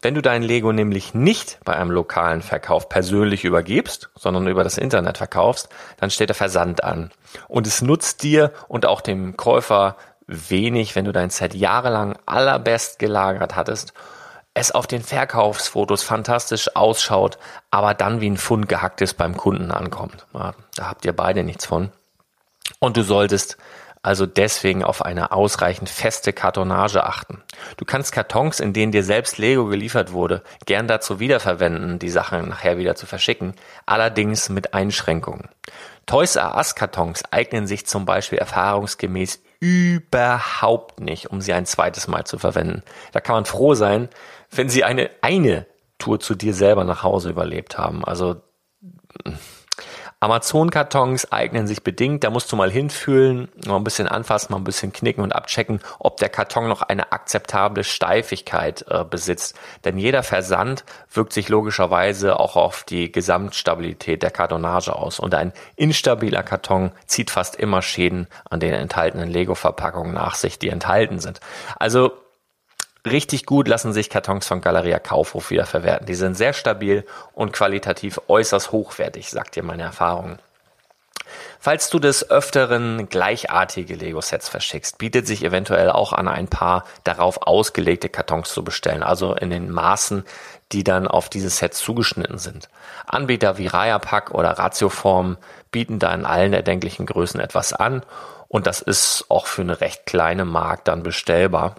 Wenn 0.01 0.15
du 0.15 0.21
dein 0.21 0.41
Lego 0.41 0.71
nämlich 0.71 1.13
nicht 1.13 1.59
bei 1.63 1.75
einem 1.75 1.91
lokalen 1.91 2.41
Verkauf 2.41 2.89
persönlich 2.89 3.43
übergibst, 3.43 4.09
sondern 4.15 4.47
über 4.47 4.63
das 4.63 4.79
Internet 4.79 5.19
verkaufst, 5.19 5.69
dann 5.97 6.09
steht 6.09 6.29
der 6.29 6.35
Versand 6.35 6.83
an. 6.83 7.11
Und 7.47 7.67
es 7.67 7.83
nutzt 7.83 8.23
dir 8.23 8.51
und 8.67 8.87
auch 8.87 9.01
dem 9.01 9.37
Käufer 9.37 9.95
wenig, 10.25 10.95
wenn 10.95 11.05
du 11.05 11.11
dein 11.11 11.29
Set 11.29 11.53
jahrelang 11.53 12.17
allerbest 12.25 12.97
gelagert 12.97 13.55
hattest, 13.55 13.93
es 14.53 14.71
auf 14.71 14.87
den 14.87 15.01
Verkaufsfotos 15.01 16.03
fantastisch 16.03 16.75
ausschaut, 16.75 17.37
aber 17.69 17.93
dann 17.93 18.21
wie 18.21 18.29
ein 18.29 18.37
Fund 18.37 18.67
gehacktes 18.67 19.13
beim 19.13 19.37
Kunden 19.37 19.71
ankommt. 19.71 20.25
da 20.33 20.53
habt 20.79 21.05
ihr 21.05 21.13
beide 21.13 21.43
nichts 21.43 21.65
von. 21.65 21.91
Und 22.79 22.97
du 22.97 23.03
solltest 23.03 23.57
also 24.03 24.25
deswegen 24.25 24.83
auf 24.83 25.03
eine 25.03 25.31
ausreichend 25.31 25.89
feste 25.89 26.33
Kartonage 26.33 27.03
achten. 27.03 27.43
Du 27.77 27.85
kannst 27.85 28.11
Kartons, 28.11 28.59
in 28.59 28.73
denen 28.73 28.91
dir 28.91 29.03
selbst 29.03 29.37
Lego 29.37 29.65
geliefert 29.67 30.11
wurde, 30.11 30.41
gern 30.65 30.87
dazu 30.87 31.19
wiederverwenden, 31.19 31.99
die 31.99 32.09
Sachen 32.09 32.49
nachher 32.49 32.77
wieder 32.77 32.95
zu 32.95 33.05
verschicken, 33.05 33.53
allerdings 33.85 34.49
mit 34.49 34.73
Einschränkungen. 34.73 35.49
Toys 36.07 36.35
R 36.35 36.55
Us 36.57 36.75
Kartons 36.75 37.23
eignen 37.31 37.67
sich 37.67 37.85
zum 37.85 38.05
Beispiel 38.05 38.39
erfahrungsgemäß 38.39 39.41
überhaupt 39.59 40.99
nicht, 40.99 41.29
um 41.29 41.39
sie 41.41 41.53
ein 41.53 41.67
zweites 41.67 42.07
Mal 42.07 42.25
zu 42.25 42.39
verwenden. 42.39 42.81
Da 43.11 43.21
kann 43.21 43.35
man 43.35 43.45
froh 43.45 43.75
sein, 43.75 44.09
wenn 44.49 44.67
sie 44.67 44.83
eine, 44.83 45.11
eine 45.21 45.67
Tour 45.99 46.19
zu 46.19 46.33
dir 46.33 46.55
selber 46.55 46.83
nach 46.83 47.03
Hause 47.03 47.29
überlebt 47.29 47.77
haben. 47.77 48.03
Also, 48.03 48.41
Amazon-Kartons 50.21 51.31
eignen 51.31 51.65
sich 51.65 51.83
bedingt, 51.83 52.23
da 52.23 52.29
musst 52.29 52.51
du 52.51 52.55
mal 52.55 52.69
hinfühlen, 52.69 53.49
mal 53.65 53.77
ein 53.77 53.83
bisschen 53.83 54.07
anfassen, 54.07 54.51
mal 54.51 54.59
ein 54.59 54.63
bisschen 54.63 54.93
knicken 54.93 55.23
und 55.23 55.33
abchecken, 55.33 55.81
ob 55.97 56.17
der 56.17 56.29
Karton 56.29 56.69
noch 56.69 56.83
eine 56.83 57.11
akzeptable 57.11 57.83
Steifigkeit 57.83 58.85
äh, 58.87 59.03
besitzt. 59.03 59.59
Denn 59.83 59.97
jeder 59.97 60.21
Versand 60.21 60.85
wirkt 61.11 61.33
sich 61.33 61.49
logischerweise 61.49 62.39
auch 62.39 62.55
auf 62.55 62.83
die 62.83 63.11
Gesamtstabilität 63.11 64.21
der 64.21 64.29
Kartonage 64.29 64.95
aus. 64.95 65.19
Und 65.19 65.33
ein 65.33 65.53
instabiler 65.75 66.43
Karton 66.43 66.91
zieht 67.07 67.31
fast 67.31 67.55
immer 67.55 67.81
Schäden 67.81 68.27
an 68.47 68.59
den 68.59 68.75
enthaltenen 68.75 69.27
Lego-Verpackungen 69.27 70.13
nach 70.13 70.35
sich, 70.35 70.59
die 70.59 70.69
enthalten 70.69 71.17
sind. 71.17 71.39
Also 71.79 72.20
Richtig 73.05 73.45
gut 73.45 73.67
lassen 73.67 73.93
sich 73.93 74.09
Kartons 74.09 74.45
von 74.45 74.61
Galeria 74.61 74.99
Kaufhof 74.99 75.49
wieder 75.49 75.65
verwerten. 75.65 76.05
Die 76.05 76.15
sind 76.15 76.35
sehr 76.35 76.53
stabil 76.53 77.05
und 77.33 77.51
qualitativ 77.51 78.21
äußerst 78.27 78.71
hochwertig, 78.71 79.29
sagt 79.29 79.55
dir 79.55 79.63
meine 79.63 79.83
Erfahrung. 79.83 80.37
Falls 81.59 81.89
du 81.89 81.99
des 81.99 82.29
Öfteren 82.29 83.07
gleichartige 83.09 83.95
Lego-Sets 83.95 84.49
verschickst, 84.49 84.97
bietet 84.97 85.27
sich 85.27 85.43
eventuell 85.43 85.89
auch 85.89 86.13
an, 86.13 86.27
ein 86.27 86.47
paar 86.47 86.85
darauf 87.03 87.43
ausgelegte 87.43 88.09
Kartons 88.09 88.51
zu 88.51 88.63
bestellen, 88.63 89.03
also 89.03 89.33
in 89.35 89.49
den 89.49 89.69
Maßen, 89.69 90.25
die 90.71 90.83
dann 90.83 91.07
auf 91.07 91.29
diese 91.29 91.49
Sets 91.49 91.79
zugeschnitten 91.79 92.37
sind. 92.37 92.69
Anbieter 93.05 93.57
wie 93.57 93.67
Rayapack 93.67 94.31
oder 94.31 94.51
Ratioform 94.51 95.37
bieten 95.71 95.99
da 95.99 96.13
in 96.13 96.25
allen 96.25 96.53
erdenklichen 96.53 97.05
Größen 97.05 97.39
etwas 97.39 97.73
an 97.73 98.03
und 98.47 98.67
das 98.67 98.81
ist 98.81 99.25
auch 99.29 99.47
für 99.47 99.61
eine 99.61 99.81
recht 99.81 100.05
kleine 100.05 100.45
Mark 100.45 100.83
dann 100.85 101.03
bestellbar. 101.03 101.75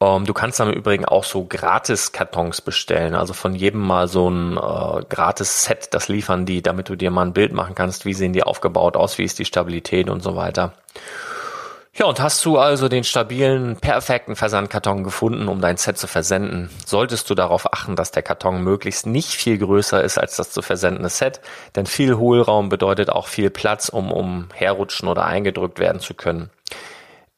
Um, 0.00 0.08
ähm, 0.08 0.24
du 0.26 0.32
kannst 0.32 0.60
dann 0.60 0.68
im 0.68 0.78
Übrigen 0.78 1.04
auch 1.04 1.24
so 1.24 1.44
Gratis-Kartons 1.44 2.60
bestellen, 2.60 3.16
also 3.16 3.32
von 3.32 3.54
jedem 3.56 3.80
mal 3.80 4.06
so 4.06 4.30
ein 4.30 4.56
äh, 4.56 5.02
Gratis-Set, 5.08 5.92
das 5.92 6.08
liefern 6.08 6.46
die, 6.46 6.62
damit 6.62 6.88
du 6.88 6.94
dir 6.94 7.10
mal 7.10 7.26
ein 7.26 7.32
Bild 7.32 7.52
machen 7.52 7.74
kannst, 7.74 8.04
wie 8.04 8.14
sehen 8.14 8.32
die 8.32 8.44
aufgebaut 8.44 8.96
aus, 8.96 9.18
wie 9.18 9.24
ist 9.24 9.40
die 9.40 9.44
Stabilität 9.44 10.08
und 10.08 10.22
so 10.22 10.36
weiter. 10.36 10.74
Ja, 11.94 12.06
und 12.06 12.20
hast 12.20 12.44
du 12.44 12.58
also 12.58 12.88
den 12.88 13.02
stabilen, 13.02 13.74
perfekten 13.74 14.36
Versandkarton 14.36 15.02
gefunden, 15.02 15.48
um 15.48 15.60
dein 15.60 15.78
Set 15.78 15.98
zu 15.98 16.06
versenden, 16.06 16.70
solltest 16.86 17.28
du 17.28 17.34
darauf 17.34 17.72
achten, 17.72 17.96
dass 17.96 18.12
der 18.12 18.22
Karton 18.22 18.62
möglichst 18.62 19.04
nicht 19.04 19.32
viel 19.32 19.58
größer 19.58 20.00
ist 20.04 20.16
als 20.16 20.36
das 20.36 20.52
zu 20.52 20.62
versendende 20.62 21.08
Set, 21.08 21.40
denn 21.74 21.86
viel 21.86 22.16
Hohlraum 22.16 22.68
bedeutet 22.68 23.10
auch 23.10 23.26
viel 23.26 23.50
Platz, 23.50 23.88
um 23.88 24.12
umherrutschen 24.12 25.08
oder 25.08 25.24
eingedrückt 25.24 25.80
werden 25.80 25.98
zu 25.98 26.14
können. 26.14 26.50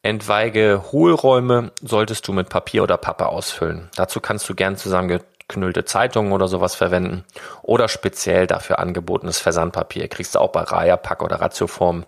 Entweige 0.03 0.85
Hohlräume 0.93 1.73
solltest 1.83 2.27
du 2.27 2.33
mit 2.33 2.49
Papier 2.49 2.83
oder 2.83 2.97
Pappe 2.97 3.27
ausfüllen. 3.27 3.91
Dazu 3.97 4.21
kannst 4.21 4.49
du 4.49 4.55
gern 4.55 4.77
zusammengeknüllte 4.77 5.85
Zeitungen 5.85 6.33
oder 6.33 6.49
sowas 6.49 6.75
verwenden 6.75 7.25
oder 7.61 7.87
speziell 7.87 8.47
dafür 8.47 8.79
angebotenes 8.79 9.41
Versandpapier. 9.41 10.09
Kriegst 10.09 10.35
du 10.35 10.39
auch 10.39 10.53
bei 10.53 10.63
Raya, 10.63 10.97
Pack 10.97 11.23
oder 11.23 11.43
Ratioform. 11.43 12.07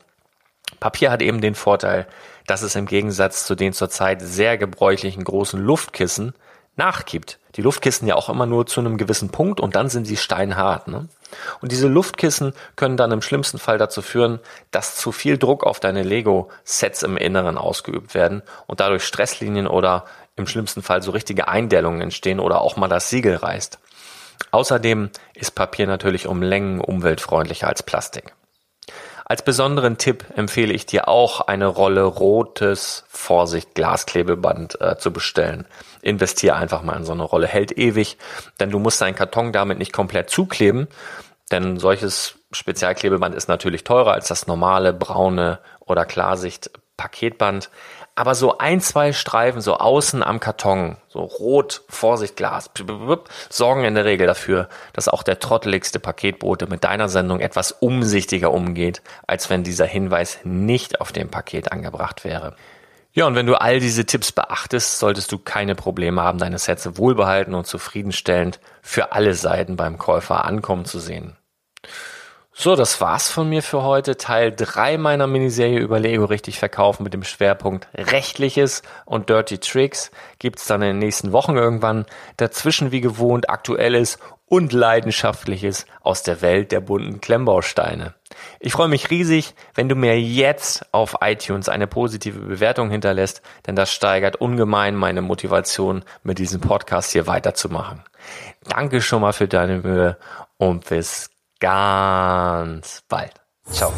Papier 0.81 1.11
hat 1.11 1.21
eben 1.21 1.43
den 1.43 1.55
Vorteil, 1.55 2.07
dass 2.47 2.63
es 2.63 2.77
im 2.77 2.87
Gegensatz 2.87 3.45
zu 3.45 3.55
den 3.55 3.75
zurzeit 3.75 4.23
sehr 4.23 4.57
gebräuchlichen 4.57 5.23
großen 5.23 5.61
Luftkissen 5.61 6.33
nachgibt. 6.77 7.39
Die 7.57 7.63
Luftkissen 7.63 8.09
ja 8.09 8.15
auch 8.15 8.29
immer 8.29 8.47
nur 8.47 8.67
zu 8.67 8.81
einem 8.81 8.97
gewissen 8.97 9.31
Punkt 9.31 9.61
und 9.61 9.75
dann 9.75 9.89
sind 9.89 10.07
sie 10.07 10.17
steinhart. 10.17 10.89
Ne? 10.89 11.09
Und 11.61 11.73
diese 11.73 11.89
Luftkissen 11.89 12.55
können 12.77 12.97
dann 12.97 13.13
im 13.13 13.23
schlimmsten 13.23 13.59
Fall 13.59 13.79
dazu 13.79 14.03
führen, 14.03 14.41
dass 14.71 14.97
zu 14.97 15.13
viel 15.13 15.39
Druck 15.39 15.65
auf 15.65 15.81
deine 15.81 16.03
Lego-Sets 16.03 17.03
im 17.03 17.17
Inneren 17.17 17.59
ausgeübt 17.59 18.15
werden 18.15 18.43
und 18.67 18.81
dadurch 18.81 19.05
Stresslinien 19.05 19.67
oder 19.67 20.07
im 20.37 20.47
schlimmsten 20.47 20.83
Fall 20.83 21.03
so 21.03 21.11
richtige 21.11 21.49
Eindellungen 21.49 22.01
entstehen 22.01 22.41
oder 22.41 22.63
auch 22.63 22.77
mal 22.77 22.89
das 22.89 23.11
Siegel 23.11 23.37
reißt. 23.37 23.79
Außerdem 24.51 25.11
ist 25.35 25.53
Papier 25.53 25.87
natürlich 25.87 26.27
um 26.27 26.43
Längen 26.43 26.81
umweltfreundlicher 26.81 27.69
als 27.69 27.83
Plastik. 27.83 28.35
Als 29.33 29.41
besonderen 29.41 29.97
Tipp 29.97 30.27
empfehle 30.37 30.75
ich 30.75 30.85
dir 30.85 31.09
auch 31.09 31.41
eine 31.41 31.67
Rolle 31.67 32.03
rotes 32.03 33.05
Vorsicht 33.09 33.75
Glasklebeband 33.75 34.79
äh, 34.79 34.99
zu 34.99 35.11
bestellen. 35.11 35.67
Investier 36.03 36.55
einfach 36.55 36.83
mal 36.83 36.99
in 36.99 37.07
so 37.07 37.13
eine 37.13 37.23
Rolle, 37.23 37.47
hält 37.47 37.73
ewig, 37.79 38.19
denn 38.61 38.69
du 38.69 38.79
musst 38.79 39.01
deinen 39.01 39.15
Karton 39.15 39.51
damit 39.51 39.79
nicht 39.79 39.95
komplett 39.95 40.29
zukleben, 40.29 40.87
denn 41.51 41.79
solches 41.79 42.35
Spezialklebeband 42.53 43.35
ist 43.35 43.49
natürlich 43.49 43.85
teurer 43.85 44.13
als 44.13 44.29
das 44.29 44.47
normale 44.47 44.93
braune 44.93 45.61
oder 45.81 46.05
Klarsicht 46.05 46.71
Paketband. 46.99 47.71
Aber 48.15 48.35
so 48.35 48.59
ein, 48.59 48.81
zwei 48.83 49.15
Streifen 49.15 49.63
so 49.63 49.77
außen 49.79 50.23
am 50.23 50.39
Karton, 50.39 50.99
so 51.09 51.21
rot, 51.21 51.83
Vorsicht, 51.89 52.37
Glas, 52.37 52.71
sorgen 53.49 53.85
in 53.85 53.95
der 53.95 54.05
Regel 54.05 54.27
dafür, 54.27 54.69
dass 54.93 55.09
auch 55.09 55.23
der 55.23 55.39
trotteligste 55.39 55.99
Paketbote 55.99 56.67
mit 56.67 56.85
deiner 56.85 57.09
Sendung 57.09 57.41
etwas 57.41 57.73
umsichtiger 57.73 58.53
umgeht, 58.53 59.01
als 59.27 59.49
wenn 59.49 59.65
dieser 59.65 59.87
Hinweis 59.87 60.41
nicht 60.45 61.01
auf 61.01 61.13
dem 61.13 61.31
Paket 61.31 61.73
angebracht 61.73 62.25
wäre. 62.25 62.55
Ja, 63.15 63.27
und 63.27 63.35
wenn 63.35 63.47
du 63.47 63.61
all 63.61 63.81
diese 63.81 64.07
Tipps 64.07 64.33
beachtest, 64.33 64.99
solltest 64.99 65.33
du 65.33 65.39
keine 65.39 65.75
Probleme 65.75 66.23
haben, 66.23 66.39
deine 66.39 66.59
Sätze 66.59 66.97
wohlbehalten 66.97 67.55
und 67.55 67.67
zufriedenstellend 67.67 68.61
für 68.81 69.13
alle 69.13 69.35
Seiten 69.35 69.77
beim 69.77 69.99
Käufer 69.99 70.45
ankommen 70.45 70.85
zu 70.85 70.99
sehen. 70.99 71.37
So, 72.55 72.77
das 72.77 73.01
war's 73.01 73.31
von 73.31 73.49
mir 73.49 73.63
für 73.63 73.83
heute. 73.83 74.19
Teil 74.19 74.53
3 74.55 74.99
meiner 74.99 75.27
Miniserie 75.27 75.79
über 75.79 75.99
Lego 75.99 76.27
richtig 76.27 76.59
verkaufen 76.59 77.03
mit 77.03 77.15
dem 77.15 77.25
Schwerpunkt 77.25 77.89
Rechtliches 77.95 78.83
und 79.07 79.31
Dirty 79.31 79.57
Tricks 79.57 80.11
gibt's 80.39 80.67
dann 80.67 80.83
in 80.83 80.89
den 80.89 80.99
nächsten 80.99 81.33
Wochen 81.33 81.57
irgendwann. 81.57 82.05
Dazwischen 82.37 82.93
wie 82.93 83.01
gewohnt 83.01 83.49
Aktuelles 83.49 84.19
und 84.45 84.75
Leidenschaftliches 84.75 85.87
aus 86.03 86.25
der 86.25 86.43
Welt 86.43 86.73
der 86.73 86.81
bunten 86.81 87.23
Klemmbausteine. 87.23 88.15
Ich 88.61 88.73
freue 88.73 88.89
mich 88.89 89.09
riesig, 89.09 89.55
wenn 89.75 89.89
du 89.89 89.95
mir 89.95 90.21
jetzt 90.21 90.85
auf 90.93 91.17
iTunes 91.23 91.71
eine 91.71 91.87
positive 91.87 92.39
Bewertung 92.39 92.91
hinterlässt, 92.91 93.41
denn 93.67 93.77
das 93.77 93.91
steigert 93.91 94.37
ungemein 94.37 94.95
meine 94.95 95.23
Motivation, 95.23 96.05
mit 96.23 96.39
diesem 96.39 96.61
Podcast 96.61 97.13
hier 97.13 97.27
weiterzumachen. 97.27 98.03
Danke 98.69 99.01
schon 99.01 99.23
mal 99.23 99.33
für 99.33 99.49
deine 99.49 99.79
Mühe 99.79 100.19
und 100.59 100.87
bis 100.87 101.32
ganz 101.63 103.03
bald. 103.09 103.33
Ciao. 103.71 103.93